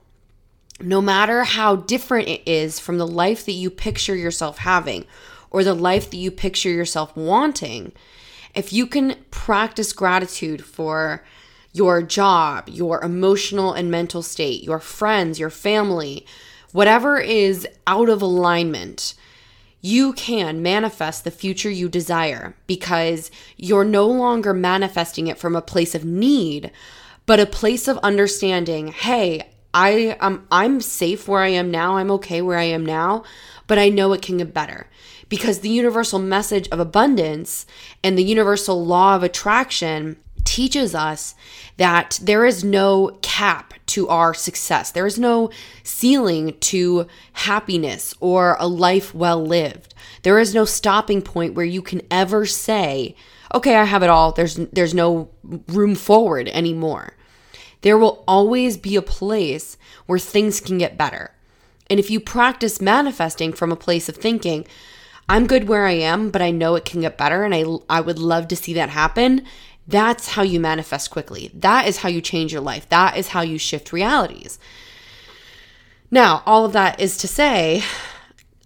no 0.81 1.01
matter 1.01 1.45
how 1.45 1.77
different 1.77 2.29
it 2.29 2.43
is 2.47 2.81
from 2.81 2.99
the 2.99 3.07
life 3.07 3.45
that 3.47 3.53
you 3.53 3.71
picture 3.71 4.15
yourself 4.15 4.59
having 4.59 5.05
or 5.51 5.65
the 5.65 5.75
life 5.75 6.11
that 6.11 6.17
you 6.17 6.31
picture 6.31 6.71
yourself 6.71 7.17
wanting, 7.17 7.93
if 8.55 8.73
you 8.73 8.87
can 8.87 9.17
practice 9.31 9.93
gratitude 9.93 10.65
for 10.65 11.25
your 11.73 12.03
job, 12.03 12.69
your 12.69 13.03
emotional 13.03 13.73
and 13.73 13.91
mental 13.91 14.23
state, 14.23 14.63
your 14.63 14.81
friends, 14.81 15.39
your 15.39 15.51
family, 15.51 16.27
whatever 16.73 17.19
is 17.19 17.67
out 17.87 18.09
of 18.09 18.23
alignment, 18.23 19.15
you 19.81 20.13
can 20.13 20.63
manifest 20.63 21.25
the 21.25 21.31
future 21.31 21.71
you 21.71 21.89
desire 21.89 22.55
because 22.67 23.31
you're 23.57 23.85
no 23.85 24.07
longer 24.07 24.53
manifesting 24.53 25.27
it 25.27 25.39
from 25.39 25.57
a 25.57 25.63
place 25.63 25.95
of 25.95 26.05
need, 26.05 26.71
but 27.25 27.41
a 27.41 27.47
place 27.47 27.89
of 27.89 27.97
understanding, 27.99 28.89
hey, 28.89 29.50
I 29.73 30.17
am 30.21 30.47
I'm 30.51 30.81
safe 30.81 31.29
where 31.29 31.43
I 31.43 31.49
am 31.49 31.71
now. 31.71 31.97
I'm 31.97 32.11
okay 32.13 32.43
where 32.43 32.59
I 32.59 32.65
am 32.65 32.85
now, 32.85 33.25
but 33.67 33.79
I 33.79 33.89
know 33.89 34.13
it 34.13 34.23
can 34.23 34.39
get 34.39 34.55
better. 34.55 34.89
Because 35.29 35.61
the 35.61 35.69
universal 35.69 36.19
message 36.19 36.69
of 36.71 36.81
abundance 36.81 37.67
and 38.03 38.19
the 38.19 38.25
universal 38.25 38.85
law 38.85 39.15
of 39.15 39.23
attraction 39.23 40.17
teaches 40.45 40.95
us 40.95 41.35
that 41.77 42.19
there 42.23 42.45
is 42.45 42.65
no 42.65 43.19
cap 43.23 43.75
to 43.87 44.09
our 44.09 44.35
success. 44.35 44.91
There 44.91 45.07
is 45.07 45.19
no 45.19 45.51
ceiling 45.85 46.57
to 46.61 47.07
happiness 47.33 48.15
or 48.21 48.57
a 48.59 48.67
life 48.67 49.15
well 49.15 49.45
lived. 49.45 49.95
There 50.23 50.39
is 50.39 50.55
no 50.55 50.65
stopping 50.65 51.23
point 51.23 51.55
where 51.55 51.65
you 51.65 51.83
can 51.83 52.03
ever 52.11 52.47
say, 52.47 53.15
"Okay, 53.55 53.77
I 53.77 53.85
have 53.85 54.03
it 54.03 54.11
all. 54.11 54.33
There's 54.33 54.57
there's 54.57 54.95
no 54.95 55.29
room 55.69 55.95
forward 55.95 56.49
anymore." 56.49 57.15
There 57.83 57.99
will 57.99 58.25
always 58.29 58.77
be 58.77 58.97
a 58.97 59.03
place 59.03 59.77
where 60.07 60.19
things 60.19 60.61
can 60.61 60.79
get 60.79 60.99
better. 60.99 61.33
And 61.89 61.99
if 61.99 62.11
you 62.11 62.21
practice 62.21 62.81
manifesting 62.81 63.53
from 63.53 63.73
a 63.73 63.77
place 63.77 64.09
of 64.09 64.17
thinking, 64.17 64.67
I'm 65.29 65.47
good 65.47 65.69
where 65.69 65.87
I 65.87 65.93
am, 65.93 66.31
but 66.31 66.43
I 66.43 66.51
know 66.51 66.75
it 66.75 66.85
can 66.85 67.01
get 67.01 67.19
better 67.19 67.45
and 67.45 67.55
I, 67.55 67.65
I 67.89 68.01
would 68.01 68.19
love 68.19 68.49
to 68.49 68.57
see 68.57 68.75
that 68.75 68.91
happen, 68.91 69.47
that's 69.87 70.29
how 70.29 70.43
you 70.43 70.61
manifest 70.61 71.11
quickly. 71.11 71.51
That 71.55 71.89
is 71.89 71.99
how 71.99 72.09
you 72.09 72.21
change 72.21 72.53
your 72.53 72.61
life. 72.61 72.89
That 72.89 73.17
is 73.17 73.29
how 73.29 73.41
you 73.41 73.59
shift 73.59 73.93
realities. 73.93 74.59
Now, 76.11 76.43
all 76.47 76.65
of 76.65 76.73
that 76.73 77.01
is 77.01 77.17
to 77.19 77.29
say, 77.29 77.83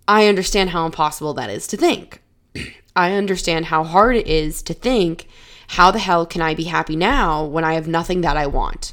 I 0.09 0.27
understand 0.27 0.71
how 0.71 0.85
impossible 0.87 1.35
that 1.35 1.51
is 1.51 1.67
to 1.69 1.77
think. 1.77 2.21
I 2.97 3.13
understand 3.13 3.67
how 3.67 3.85
hard 3.85 4.17
it 4.17 4.27
is 4.27 4.63
to 4.63 4.75
think, 4.75 5.29
how 5.69 5.91
the 5.91 5.99
hell 5.99 6.27
can 6.27 6.43
I 6.43 6.55
be 6.55 6.65
happy 6.65 6.97
now 6.97 7.45
when 7.45 7.65
I 7.65 7.75
have 7.75 7.89
nothing 7.89 8.21
that 8.21 8.37
I 8.37 8.47
want? 8.47 8.93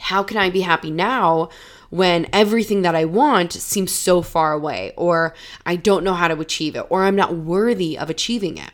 How 0.00 0.22
can 0.22 0.36
I 0.36 0.50
be 0.50 0.62
happy 0.62 0.90
now 0.90 1.50
when 1.90 2.28
everything 2.32 2.82
that 2.82 2.94
I 2.94 3.04
want 3.04 3.52
seems 3.52 3.92
so 3.92 4.22
far 4.22 4.52
away, 4.52 4.92
or 4.96 5.34
I 5.66 5.76
don't 5.76 6.04
know 6.04 6.14
how 6.14 6.28
to 6.28 6.40
achieve 6.40 6.76
it, 6.76 6.86
or 6.88 7.04
I'm 7.04 7.16
not 7.16 7.34
worthy 7.34 7.98
of 7.98 8.10
achieving 8.10 8.58
it? 8.58 8.70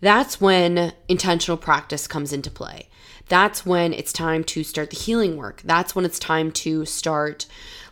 That's 0.00 0.40
when 0.40 0.92
intentional 1.08 1.56
practice 1.56 2.06
comes 2.06 2.32
into 2.32 2.50
play. 2.50 2.88
That's 3.28 3.64
when 3.64 3.92
it's 3.92 4.12
time 4.12 4.44
to 4.44 4.62
start 4.62 4.90
the 4.90 4.96
healing 4.96 5.36
work. 5.36 5.62
That's 5.64 5.94
when 5.94 6.04
it's 6.04 6.18
time 6.18 6.52
to 6.52 6.84
start 6.84 7.46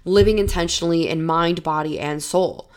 living 0.05 0.38
intentionally 0.38 1.09
in 1.09 1.24
mind, 1.24 1.62
body, 1.62 1.98
and 1.98 2.22
soul. 2.22 2.68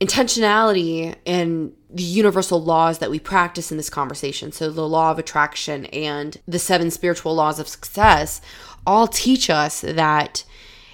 Intentionality 0.00 1.14
and 1.26 1.72
the 1.90 2.02
universal 2.02 2.62
laws 2.62 2.98
that 2.98 3.10
we 3.10 3.18
practice 3.18 3.70
in 3.70 3.76
this 3.76 3.90
conversation, 3.90 4.50
so 4.50 4.70
the 4.70 4.88
law 4.88 5.10
of 5.10 5.18
attraction 5.18 5.86
and 5.86 6.38
the 6.48 6.58
seven 6.58 6.90
spiritual 6.90 7.34
laws 7.34 7.58
of 7.58 7.68
success, 7.68 8.40
all 8.86 9.06
teach 9.06 9.50
us 9.50 9.82
that 9.82 10.44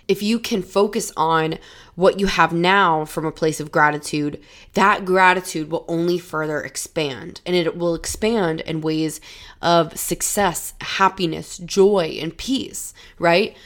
if 0.09 0.23
you 0.23 0.39
can 0.39 0.63
focus 0.63 1.13
on 1.17 1.59
what 1.95 2.21
you 2.21 2.27
have 2.27 2.53
now 2.53 3.05
from 3.05 3.25
a 3.25 3.33
place 3.33 3.59
of 3.59 3.73
gratitude, 3.73 4.41
that 4.75 5.05
gratitude 5.05 5.71
will 5.71 5.85
only 5.89 6.19
further 6.19 6.61
expand 6.61 7.41
and 7.45 7.57
it 7.57 7.77
will 7.77 7.95
expand 7.95 8.61
in 8.61 8.81
ways 8.81 9.21
of 9.63 9.97
success, 9.99 10.75
happiness, 10.81 11.59
joy, 11.59 12.19
and 12.21 12.37
peace, 12.37 12.95
right? 13.19 13.57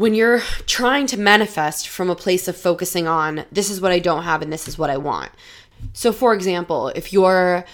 When 0.00 0.14
you're 0.14 0.40
trying 0.64 1.06
to 1.08 1.20
manifest 1.20 1.86
from 1.86 2.08
a 2.08 2.16
place 2.16 2.48
of 2.48 2.56
focusing 2.56 3.06
on 3.06 3.44
this 3.52 3.68
is 3.68 3.82
what 3.82 3.92
I 3.92 3.98
don't 3.98 4.22
have 4.22 4.40
and 4.40 4.50
this 4.50 4.66
is 4.66 4.78
what 4.78 4.88
I 4.88 4.96
want. 4.96 5.30
So, 5.92 6.10
for 6.10 6.32
example, 6.32 6.88
if 6.94 7.12
you're 7.12 7.66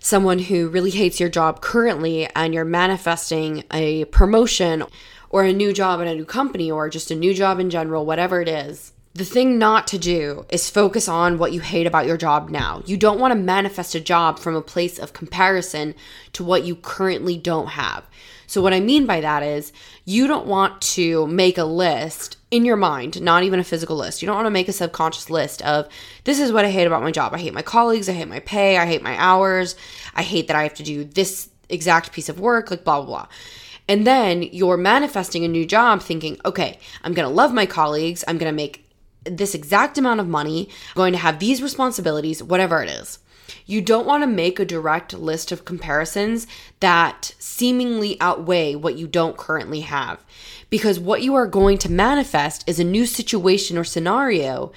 someone 0.00 0.40
who 0.40 0.70
really 0.70 0.90
hates 0.90 1.20
your 1.20 1.28
job 1.28 1.60
currently 1.60 2.28
and 2.34 2.52
you're 2.52 2.64
manifesting 2.64 3.62
a 3.72 4.06
promotion 4.06 4.86
or 5.30 5.44
a 5.44 5.52
new 5.52 5.72
job 5.72 6.00
in 6.00 6.08
a 6.08 6.16
new 6.16 6.24
company 6.24 6.68
or 6.68 6.88
just 6.88 7.12
a 7.12 7.14
new 7.14 7.32
job 7.32 7.60
in 7.60 7.70
general, 7.70 8.04
whatever 8.04 8.40
it 8.40 8.48
is, 8.48 8.92
the 9.14 9.24
thing 9.24 9.56
not 9.56 9.86
to 9.86 9.98
do 9.98 10.46
is 10.48 10.68
focus 10.68 11.06
on 11.06 11.38
what 11.38 11.52
you 11.52 11.60
hate 11.60 11.86
about 11.86 12.06
your 12.06 12.16
job 12.16 12.50
now. 12.50 12.82
You 12.86 12.96
don't 12.96 13.20
want 13.20 13.30
to 13.30 13.38
manifest 13.38 13.94
a 13.94 14.00
job 14.00 14.40
from 14.40 14.56
a 14.56 14.62
place 14.62 14.98
of 14.98 15.12
comparison 15.12 15.94
to 16.32 16.42
what 16.42 16.64
you 16.64 16.74
currently 16.74 17.38
don't 17.38 17.68
have. 17.68 18.04
So, 18.48 18.62
what 18.62 18.72
I 18.72 18.80
mean 18.80 19.04
by 19.04 19.20
that 19.20 19.42
is 19.42 19.74
you 20.06 20.26
don't 20.26 20.46
want 20.46 20.80
to 20.80 21.26
make 21.26 21.58
a 21.58 21.64
list 21.64 22.38
in 22.50 22.64
your 22.64 22.76
mind, 22.76 23.20
not 23.20 23.42
even 23.42 23.60
a 23.60 23.64
physical 23.64 23.94
list. 23.94 24.22
You 24.22 24.26
don't 24.26 24.36
want 24.36 24.46
to 24.46 24.50
make 24.50 24.68
a 24.68 24.72
subconscious 24.72 25.28
list 25.28 25.60
of 25.62 25.86
this 26.24 26.40
is 26.40 26.50
what 26.50 26.64
I 26.64 26.70
hate 26.70 26.86
about 26.86 27.02
my 27.02 27.10
job. 27.10 27.34
I 27.34 27.38
hate 27.38 27.52
my 27.52 27.60
colleagues. 27.60 28.08
I 28.08 28.14
hate 28.14 28.26
my 28.26 28.40
pay. 28.40 28.78
I 28.78 28.86
hate 28.86 29.02
my 29.02 29.14
hours. 29.18 29.76
I 30.14 30.22
hate 30.22 30.48
that 30.48 30.56
I 30.56 30.62
have 30.62 30.74
to 30.74 30.82
do 30.82 31.04
this 31.04 31.50
exact 31.68 32.12
piece 32.12 32.30
of 32.30 32.40
work, 32.40 32.70
like 32.70 32.84
blah, 32.84 33.02
blah, 33.02 33.06
blah. 33.06 33.28
And 33.86 34.06
then 34.06 34.42
you're 34.42 34.78
manifesting 34.78 35.44
a 35.44 35.48
new 35.48 35.66
job 35.66 36.00
thinking, 36.00 36.40
okay, 36.46 36.78
I'm 37.04 37.12
going 37.12 37.28
to 37.28 37.34
love 37.34 37.52
my 37.52 37.66
colleagues. 37.66 38.24
I'm 38.26 38.38
going 38.38 38.50
to 38.50 38.56
make 38.56 38.88
this 39.24 39.54
exact 39.54 39.98
amount 39.98 40.20
of 40.20 40.28
money. 40.28 40.70
I'm 40.70 40.94
going 40.94 41.12
to 41.12 41.18
have 41.18 41.38
these 41.38 41.62
responsibilities, 41.62 42.42
whatever 42.42 42.82
it 42.82 42.88
is. 42.88 43.18
You 43.66 43.80
don't 43.80 44.06
want 44.06 44.22
to 44.22 44.26
make 44.26 44.58
a 44.58 44.64
direct 44.64 45.12
list 45.12 45.52
of 45.52 45.64
comparisons 45.64 46.46
that 46.80 47.34
seemingly 47.38 48.20
outweigh 48.20 48.74
what 48.74 48.96
you 48.96 49.06
don't 49.06 49.36
currently 49.36 49.80
have. 49.80 50.24
Because 50.70 50.98
what 50.98 51.22
you 51.22 51.34
are 51.34 51.46
going 51.46 51.78
to 51.78 51.92
manifest 51.92 52.68
is 52.68 52.78
a 52.78 52.84
new 52.84 53.06
situation 53.06 53.78
or 53.78 53.84
scenario 53.84 54.72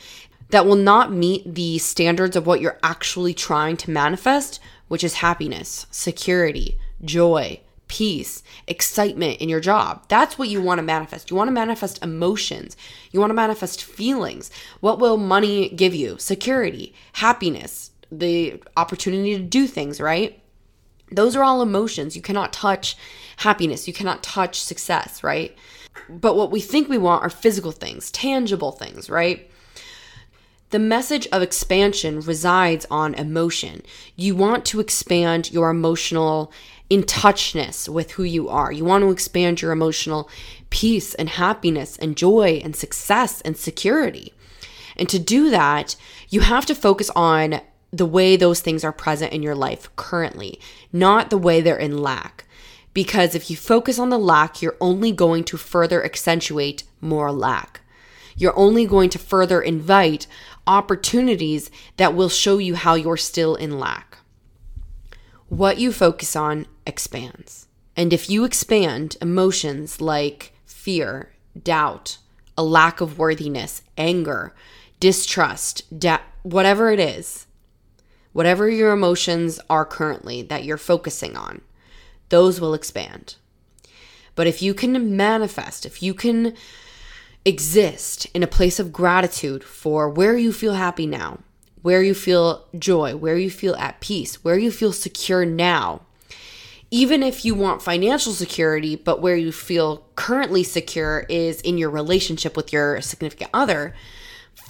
that 0.50 0.66
will 0.66 0.76
not 0.76 1.12
meet 1.12 1.56
the 1.56 1.78
standards 1.78 2.36
of 2.36 2.46
what 2.46 2.62
you're 2.62 2.80
actually 2.84 3.34
trying 3.34 3.78
to 3.78 3.92
manifest, 3.92 4.60
which 4.88 5.04
is 5.04 5.16
happiness, 5.16 5.88
security, 5.92 6.78
joy, 7.04 7.60
peace, 7.88 8.42
excitement 8.68 9.40
in 9.40 9.50
your 9.50 9.60
job. 9.60 10.06
That's 10.08 10.38
what 10.38 10.48
you 10.48 10.62
want 10.62 10.80
to 10.80 10.84
manifest. 10.84 11.30
You 11.30 11.36
want 11.36 11.50
to 11.50 11.54
manifest 11.54 12.02
emotions. 12.02 12.78
You 13.12 13.20
want 13.20 13.32
to 13.32 13.36
manifest 13.36 13.84
feelings. 13.84 14.50
What 14.80 15.00
will 15.00 15.18
money 15.18 15.70
give 15.70 15.94
you? 15.94 16.18
Security, 16.18 16.94
happiness, 17.14 17.91
the 18.12 18.62
opportunity 18.78 19.38
to 19.38 19.44
do 19.44 19.68
things, 19.68 20.02
right? 20.02 20.42
Those 21.12 21.36
are 21.36 21.44
all 21.44 21.62
emotions. 21.62 22.16
You 22.16 22.22
cannot 22.22 22.54
touch 22.54 22.98
happiness. 23.38 23.88
You 23.88 23.94
cannot 23.94 24.24
touch 24.24 24.62
success, 24.62 25.24
right? 25.24 25.56
But 26.10 26.36
what 26.36 26.52
we 26.52 26.62
think 26.62 26.88
we 26.88 26.98
want 26.98 27.24
are 27.24 27.30
physical 27.30 27.72
things, 27.72 28.12
tangible 28.12 28.72
things, 28.72 29.10
right? 29.10 29.50
The 30.70 30.80
message 30.80 31.28
of 31.34 31.42
expansion 31.42 32.22
resides 32.22 32.86
on 32.90 33.14
emotion. 33.16 33.82
You 34.16 34.36
want 34.36 34.64
to 34.68 34.80
expand 34.80 35.52
your 35.52 35.70
emotional 35.70 36.54
in 36.90 37.04
touchness 37.04 37.90
with 37.90 38.12
who 38.12 38.24
you 38.24 38.48
are. 38.48 38.72
You 38.72 38.86
want 38.86 39.04
to 39.04 39.12
expand 39.12 39.62
your 39.62 39.74
emotional 39.74 40.30
peace 40.70 41.14
and 41.16 41.28
happiness 41.28 41.98
and 41.98 42.16
joy 42.16 42.62
and 42.64 42.74
success 42.76 43.42
and 43.42 43.58
security. 43.58 44.34
And 44.96 45.10
to 45.10 45.20
do 45.20 45.50
that, 45.50 45.96
you 46.30 46.42
have 46.42 46.66
to 46.68 46.76
focus 46.76 47.10
on 47.16 47.62
the 47.92 48.06
way 48.06 48.36
those 48.36 48.62
things 48.62 48.84
are 48.84 48.94
present 48.94 49.34
in 49.34 49.44
your 49.44 49.56
life 49.56 49.94
currently, 49.96 50.60
not 50.94 51.30
the 51.30 51.38
way 51.38 51.62
they're 51.62 51.78
in 51.78 51.98
lack. 51.98 52.46
Because 52.94 53.36
if 53.36 53.50
you 53.50 53.56
focus 53.56 54.00
on 54.00 54.10
the 54.10 54.18
lack, 54.18 54.62
you're 54.62 54.78
only 54.82 55.12
going 55.12 55.44
to 55.46 55.58
further 55.58 56.04
accentuate 56.04 56.84
more 57.00 57.32
lack. 57.32 57.82
You're 58.36 58.58
only 58.58 58.86
going 58.86 59.10
to 59.12 59.20
further 59.20 59.62
invite 59.62 60.28
opportunities 60.68 61.70
that 61.98 62.14
will 62.14 62.30
show 62.30 62.58
you 62.58 62.76
how 62.76 62.96
you're 62.96 63.18
still 63.18 63.56
in 63.56 63.80
lack. 63.80 64.18
What 65.48 65.80
you 65.80 65.92
focus 65.92 66.36
on 66.36 66.66
expands. 66.86 67.68
And 67.96 68.14
if 68.14 68.30
you 68.30 68.46
expand 68.46 69.18
emotions 69.22 70.00
like 70.00 70.54
fear, 70.66 71.34
doubt, 71.62 72.18
a 72.58 72.64
lack 72.64 73.02
of 73.02 73.18
worthiness, 73.18 73.82
anger, 73.98 74.54
distrust, 75.00 76.00
da- 76.00 76.20
whatever 76.44 76.92
it 76.92 77.00
is, 77.00 77.48
whatever 78.34 78.70
your 78.70 78.92
emotions 78.92 79.60
are 79.70 79.86
currently 79.86 80.42
that 80.42 80.64
you're 80.64 80.78
focusing 80.78 81.36
on, 81.36 81.62
those 82.30 82.62
will 82.62 82.74
expand. 82.74 83.36
But 84.36 84.48
if 84.48 84.62
you 84.62 84.74
can 84.74 85.16
manifest, 85.16 85.86
if 85.86 86.02
you 86.02 86.14
can 86.14 86.56
exist 87.44 88.28
in 88.34 88.44
a 88.44 88.48
place 88.48 88.80
of 88.80 88.94
gratitude 88.94 89.64
for 89.64 90.10
where 90.10 90.38
you 90.38 90.54
feel 90.54 90.74
happy 90.74 91.06
now, 91.06 91.40
where 91.82 92.04
you 92.04 92.14
feel 92.14 92.68
joy, 92.78 93.16
where 93.16 93.38
you 93.38 93.50
feel 93.50 93.76
at 93.76 94.00
peace, 94.00 94.44
where 94.44 94.58
you 94.58 94.72
feel 94.72 94.94
secure 94.94 95.46
now. 95.46 96.02
Even 96.92 97.24
if 97.24 97.46
you 97.46 97.56
want 97.56 97.82
financial 97.82 98.34
security, 98.34 98.96
but 98.96 99.22
where 99.22 99.36
you 99.36 99.52
feel 99.52 100.06
currently 100.16 100.62
secure 100.62 101.26
is 101.30 101.62
in 101.62 101.78
your 101.78 101.90
relationship 101.90 102.56
with 102.56 102.74
your 102.74 103.02
significant 103.02 103.50
other, 103.54 103.96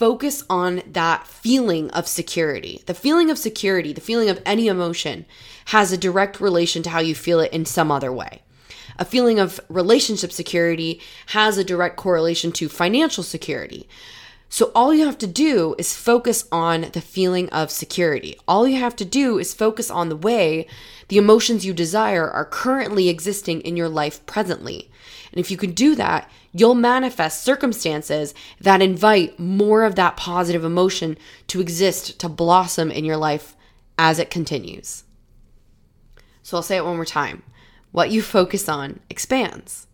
focus 0.02 0.44
on 0.50 0.82
that 0.88 1.28
feeling 1.28 1.92
of 1.92 2.08
security. 2.08 2.82
The 2.88 2.96
feeling 2.96 3.30
of 3.30 3.38
security, 3.38 3.94
the 3.94 4.02
feeling 4.02 4.30
of 4.30 4.42
any 4.48 4.66
emotion, 4.66 5.28
has 5.66 5.92
a 5.92 5.98
direct 5.98 6.42
relation 6.42 6.82
to 6.82 6.90
how 6.90 7.02
you 7.02 7.14
feel 7.14 7.40
it 7.40 7.54
in 7.54 7.66
some 7.66 7.92
other 7.92 8.12
way. 8.12 8.42
A 8.98 9.06
feeling 9.06 9.38
of 9.38 9.60
relationship 9.70 10.32
security 10.32 11.00
has 11.28 11.60
a 11.60 11.64
direct 11.64 11.98
correlation 11.98 12.52
to 12.54 12.68
financial 12.68 13.24
security. 13.24 13.88
So 14.54 14.70
all 14.76 14.94
you 14.94 15.06
have 15.06 15.18
to 15.20 15.28
do 15.28 15.76
is 15.78 15.96
focus 15.96 16.46
on 16.52 16.90
the 16.92 17.00
feeling 17.00 17.50
of 17.52 17.72
security. 17.72 18.38
All 18.50 18.68
you 18.68 18.82
have 18.82 18.98
to 18.98 19.06
do 19.06 19.40
is 19.40 19.54
focus 19.54 19.90
on 19.90 20.10
the 20.10 20.16
way 20.18 20.68
the 21.08 21.18
emotions 21.18 21.66
you 21.66 21.74
desire 21.74 22.30
are 22.30 22.44
currently 22.44 23.08
existing 23.08 23.62
in 23.62 23.78
your 23.78 23.88
life 23.88 24.26
presently. 24.26 24.92
And 25.32 25.40
if 25.40 25.52
you 25.52 25.56
can 25.56 25.72
do 25.72 25.96
that, 25.96 26.30
you'll 26.52 26.76
manifest 26.76 27.46
circumstances 27.46 28.34
that 28.60 28.82
invite 28.82 29.40
more 29.40 29.86
of 29.86 29.96
that 29.96 30.18
positive 30.18 30.66
emotion 30.66 31.18
to 31.48 31.62
exist, 31.62 32.20
to 32.20 32.28
blossom 32.28 32.92
in 32.92 33.06
your 33.06 33.16
life 33.16 33.56
as 33.98 34.20
it 34.20 34.30
continues. 34.30 35.06
So 36.44 36.58
I'll 36.58 36.64
say 36.64 36.76
it 36.76 36.84
one 36.84 36.98
more 36.98 37.06
time. 37.06 37.44
What 37.94 38.12
you 38.12 38.22
focus 38.22 38.68
on 38.68 39.00
expands. 39.10 39.88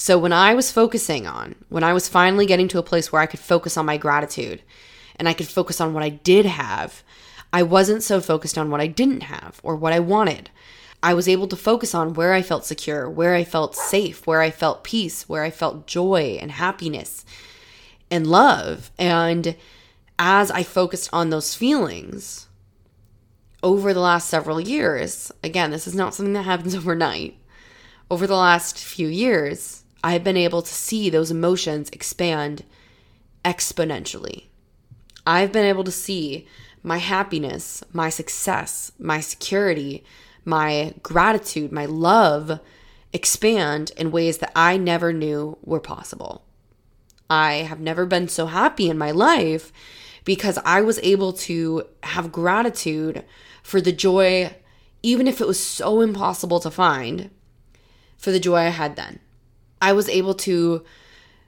So 0.00 0.16
when 0.16 0.32
I 0.32 0.54
was 0.54 0.70
focusing 0.70 1.26
on, 1.26 1.56
when 1.70 1.82
I 1.82 1.92
was 1.92 2.08
finally 2.08 2.46
getting 2.46 2.68
to 2.68 2.78
a 2.78 2.84
place 2.84 3.10
where 3.10 3.20
I 3.20 3.26
could 3.26 3.40
focus 3.40 3.76
on 3.76 3.84
my 3.84 3.96
gratitude 3.96 4.62
and 5.16 5.28
I 5.28 5.32
could 5.32 5.48
focus 5.48 5.80
on 5.80 5.92
what 5.92 6.04
I 6.04 6.08
did 6.08 6.46
have, 6.46 7.02
I 7.52 7.64
wasn't 7.64 8.04
so 8.04 8.20
focused 8.20 8.56
on 8.56 8.70
what 8.70 8.80
I 8.80 8.86
didn't 8.86 9.22
have 9.22 9.58
or 9.64 9.74
what 9.74 9.92
I 9.92 9.98
wanted. 9.98 10.50
I 11.02 11.14
was 11.14 11.26
able 11.26 11.48
to 11.48 11.56
focus 11.56 11.96
on 11.96 12.14
where 12.14 12.32
I 12.32 12.42
felt 12.42 12.64
secure, 12.64 13.10
where 13.10 13.34
I 13.34 13.42
felt 13.42 13.74
safe, 13.74 14.24
where 14.24 14.40
I 14.40 14.52
felt 14.52 14.84
peace, 14.84 15.28
where 15.28 15.42
I 15.42 15.50
felt 15.50 15.88
joy 15.88 16.38
and 16.40 16.52
happiness. 16.52 17.24
and 18.08 18.24
love. 18.24 18.92
And 19.00 19.56
as 20.16 20.48
I 20.52 20.62
focused 20.62 21.10
on 21.12 21.30
those 21.30 21.56
feelings 21.56 22.46
over 23.64 23.92
the 23.92 24.00
last 24.00 24.28
several 24.28 24.60
years, 24.60 25.32
again, 25.42 25.72
this 25.72 25.88
is 25.88 25.94
not 25.96 26.14
something 26.14 26.34
that 26.34 26.44
happens 26.44 26.74
overnight. 26.76 27.36
Over 28.08 28.28
the 28.28 28.36
last 28.36 28.78
few 28.78 29.08
years, 29.08 29.77
I've 30.02 30.24
been 30.24 30.36
able 30.36 30.62
to 30.62 30.72
see 30.72 31.10
those 31.10 31.30
emotions 31.30 31.90
expand 31.90 32.64
exponentially. 33.44 34.44
I've 35.26 35.52
been 35.52 35.64
able 35.64 35.84
to 35.84 35.92
see 35.92 36.46
my 36.82 36.98
happiness, 36.98 37.82
my 37.92 38.08
success, 38.08 38.92
my 38.98 39.20
security, 39.20 40.04
my 40.44 40.94
gratitude, 41.02 41.72
my 41.72 41.86
love 41.86 42.60
expand 43.12 43.92
in 43.96 44.10
ways 44.10 44.38
that 44.38 44.52
I 44.54 44.76
never 44.76 45.12
knew 45.12 45.58
were 45.62 45.80
possible. 45.80 46.44
I 47.28 47.54
have 47.54 47.80
never 47.80 48.06
been 48.06 48.28
so 48.28 48.46
happy 48.46 48.88
in 48.88 48.96
my 48.96 49.10
life 49.10 49.72
because 50.24 50.58
I 50.64 50.80
was 50.80 50.98
able 51.00 51.32
to 51.34 51.84
have 52.02 52.32
gratitude 52.32 53.24
for 53.62 53.80
the 53.80 53.92
joy, 53.92 54.54
even 55.02 55.26
if 55.26 55.40
it 55.40 55.46
was 55.46 55.62
so 55.62 56.00
impossible 56.00 56.60
to 56.60 56.70
find, 56.70 57.30
for 58.16 58.30
the 58.30 58.40
joy 58.40 58.56
I 58.56 58.68
had 58.68 58.96
then. 58.96 59.20
I 59.80 59.92
was 59.92 60.08
able 60.08 60.34
to 60.34 60.84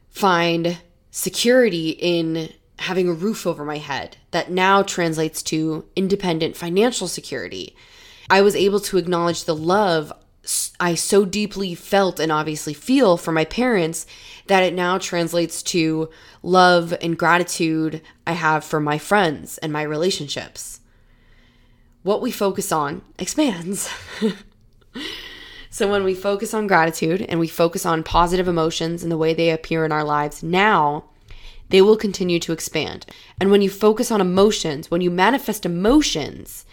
find 0.09 0.79
security 1.11 1.91
in 1.91 2.51
having 2.79 3.09
a 3.09 3.13
roof 3.13 3.47
over 3.47 3.65
my 3.65 3.79
head 3.79 4.17
that 4.31 4.51
now 4.51 4.83
translates 4.83 5.43
to 5.43 5.85
independent 5.95 6.57
financial 6.57 7.09
security. 7.09 7.77
I 8.31 8.43
was 8.43 8.57
able 8.57 8.81
to 8.81 8.97
acknowledge 8.97 9.45
the 9.45 9.55
love 9.55 10.13
I 10.81 10.95
so 10.95 11.25
deeply 11.27 11.75
felt 11.75 12.19
and 12.19 12.33
obviously 12.33 12.73
feel 12.73 13.17
for 13.17 13.33
my 13.33 13.45
parents 13.45 14.07
that 14.47 14.63
it 14.63 14.73
now 14.73 14.97
translates 14.97 15.63
to 15.65 16.09
love 16.43 16.95
and 17.03 17.19
gratitude 17.19 18.01
I 18.27 18.33
have 18.33 18.65
for 18.65 18.81
my 18.81 18.97
friends 18.97 19.59
and 19.59 19.73
my 19.73 19.83
relationships. 19.83 20.81
What 22.03 22.23
we 22.23 22.31
focus 22.31 22.73
on 22.73 23.03
expands. 23.19 23.91
so, 25.81 25.91
when 25.91 26.05
we 26.05 26.15
focus 26.15 26.53
on 26.53 26.67
gratitude 26.67 27.23
and 27.23 27.41
we 27.41 27.49
focus 27.49 27.87
on 27.87 28.03
positive 28.03 28.47
emotions 28.47 29.03
and 29.03 29.11
the 29.11 29.17
way 29.17 29.33
they 29.33 29.49
appear 29.49 29.87
in 29.87 29.93
our 29.93 30.05
lives 30.05 30.43
now, 30.43 31.05
they 31.71 31.81
will 31.81 31.97
continue 31.97 32.39
to 32.41 32.53
expand. 32.53 33.07
And 33.41 33.51
when 33.51 33.63
you 33.63 33.71
focus 33.71 34.11
on 34.11 34.21
emotions, 34.21 34.91
when 34.91 35.01
you 35.01 35.11
manifest 35.11 35.65
emotions, 35.65 36.67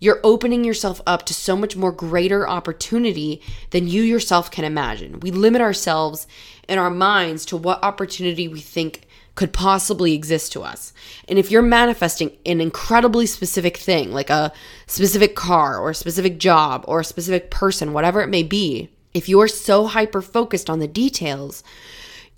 you're 0.00 0.20
opening 0.22 0.64
yourself 0.64 1.00
up 1.06 1.24
to 1.24 1.32
so 1.32 1.56
much 1.56 1.76
more 1.76 1.92
greater 1.92 2.46
opportunity 2.46 3.40
than 3.70 3.88
you 3.88 4.02
yourself 4.02 4.50
can 4.50 4.66
imagine. 4.66 5.20
We 5.20 5.30
limit 5.30 5.62
ourselves 5.62 6.26
in 6.68 6.78
our 6.78 6.90
minds 6.90 7.46
to 7.46 7.56
what 7.56 7.82
opportunity 7.82 8.48
we 8.48 8.60
think 8.60 9.06
could 9.34 9.52
possibly 9.52 10.12
exist 10.12 10.52
to 10.52 10.60
us. 10.62 10.92
And 11.26 11.38
if 11.38 11.50
you're 11.50 11.62
manifesting 11.62 12.36
an 12.44 12.60
incredibly 12.60 13.26
specific 13.26 13.76
thing, 13.76 14.12
like 14.12 14.30
a 14.30 14.52
specific 14.86 15.34
car 15.34 15.78
or 15.78 15.90
a 15.90 15.94
specific 15.94 16.38
job 16.38 16.84
or 16.86 17.00
a 17.00 17.04
specific 17.04 17.50
person, 17.50 17.92
whatever 17.92 18.20
it 18.20 18.28
may 18.28 18.42
be, 18.42 18.90
if 19.14 19.28
you 19.28 19.40
are 19.40 19.48
so 19.48 19.86
hyper 19.86 20.20
focused 20.20 20.68
on 20.68 20.78
the 20.80 20.88
details, 20.88 21.64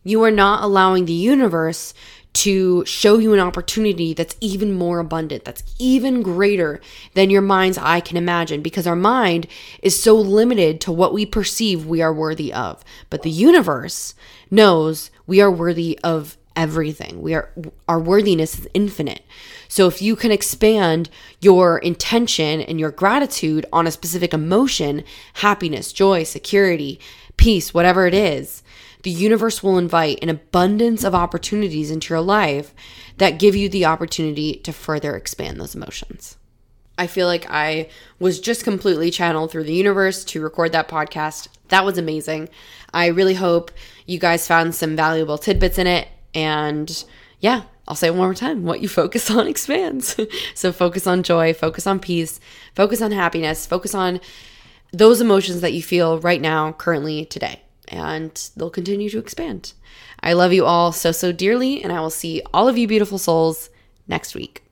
you 0.04 0.22
are 0.22 0.30
not 0.30 0.62
allowing 0.62 1.06
the 1.06 1.12
universe 1.12 1.94
to 2.32 2.84
show 2.84 3.18
you 3.18 3.32
an 3.32 3.38
opportunity 3.38 4.12
that's 4.12 4.36
even 4.40 4.72
more 4.72 4.98
abundant, 4.98 5.44
that's 5.44 5.62
even 5.78 6.20
greater 6.20 6.80
than 7.14 7.30
your 7.30 7.40
mind's 7.40 7.78
eye 7.78 8.00
can 8.00 8.16
imagine, 8.16 8.60
because 8.60 8.88
our 8.88 8.96
mind 8.96 9.46
is 9.82 10.00
so 10.00 10.16
limited 10.16 10.80
to 10.80 10.90
what 10.90 11.14
we 11.14 11.24
perceive 11.24 11.86
we 11.86 12.02
are 12.02 12.12
worthy 12.12 12.52
of. 12.52 12.84
But 13.08 13.22
the 13.22 13.30
universe 13.30 14.16
knows 14.50 15.12
we 15.28 15.40
are 15.40 15.50
worthy 15.50 15.98
of 16.02 16.36
everything. 16.56 17.22
We 17.22 17.34
are 17.34 17.50
our 17.88 18.00
worthiness 18.00 18.58
is 18.58 18.68
infinite. 18.74 19.22
So 19.68 19.86
if 19.88 20.00
you 20.00 20.16
can 20.16 20.30
expand 20.30 21.10
your 21.40 21.78
intention 21.78 22.60
and 22.60 22.78
your 22.78 22.90
gratitude 22.90 23.66
on 23.72 23.86
a 23.86 23.90
specific 23.90 24.32
emotion, 24.32 25.04
happiness, 25.34 25.92
joy, 25.92 26.24
security, 26.24 27.00
peace, 27.36 27.74
whatever 27.74 28.06
it 28.06 28.14
is, 28.14 28.62
the 29.02 29.10
universe 29.10 29.62
will 29.62 29.78
invite 29.78 30.22
an 30.22 30.28
abundance 30.30 31.04
of 31.04 31.14
opportunities 31.14 31.90
into 31.90 32.14
your 32.14 32.22
life 32.22 32.74
that 33.18 33.38
give 33.38 33.54
you 33.54 33.68
the 33.68 33.84
opportunity 33.84 34.54
to 34.56 34.72
further 34.72 35.14
expand 35.14 35.60
those 35.60 35.74
emotions. 35.74 36.36
I 36.96 37.06
feel 37.06 37.26
like 37.26 37.50
I 37.50 37.88
was 38.18 38.40
just 38.40 38.64
completely 38.64 39.10
channeled 39.10 39.50
through 39.50 39.64
the 39.64 39.74
universe 39.74 40.24
to 40.26 40.40
record 40.40 40.72
that 40.72 40.88
podcast. 40.88 41.48
That 41.68 41.84
was 41.84 41.98
amazing. 41.98 42.48
I 42.92 43.06
really 43.08 43.34
hope 43.34 43.72
you 44.06 44.18
guys 44.18 44.46
found 44.46 44.74
some 44.74 44.94
valuable 44.94 45.36
tidbits 45.36 45.78
in 45.78 45.86
it. 45.86 46.08
And 46.34 47.04
yeah, 47.40 47.62
I'll 47.86 47.94
say 47.94 48.08
it 48.08 48.14
one 48.14 48.26
more 48.26 48.34
time 48.34 48.64
what 48.64 48.80
you 48.80 48.88
focus 48.88 49.30
on 49.30 49.46
expands. 49.48 50.18
so 50.54 50.72
focus 50.72 51.06
on 51.06 51.22
joy, 51.22 51.54
focus 51.54 51.86
on 51.86 52.00
peace, 52.00 52.40
focus 52.74 53.00
on 53.00 53.12
happiness, 53.12 53.66
focus 53.66 53.94
on 53.94 54.20
those 54.92 55.20
emotions 55.20 55.60
that 55.60 55.72
you 55.72 55.82
feel 55.82 56.20
right 56.20 56.40
now, 56.40 56.72
currently, 56.72 57.24
today 57.24 57.60
and 57.88 58.50
they'll 58.56 58.70
continue 58.70 59.10
to 59.10 59.18
expand. 59.18 59.72
I 60.20 60.32
love 60.32 60.52
you 60.52 60.64
all 60.64 60.92
so, 60.92 61.12
so 61.12 61.32
dearly, 61.32 61.82
and 61.82 61.92
I 61.92 62.00
will 62.00 62.10
see 62.10 62.42
all 62.52 62.68
of 62.68 62.78
you 62.78 62.88
beautiful 62.88 63.18
souls 63.18 63.70
next 64.08 64.34
week. 64.34 64.63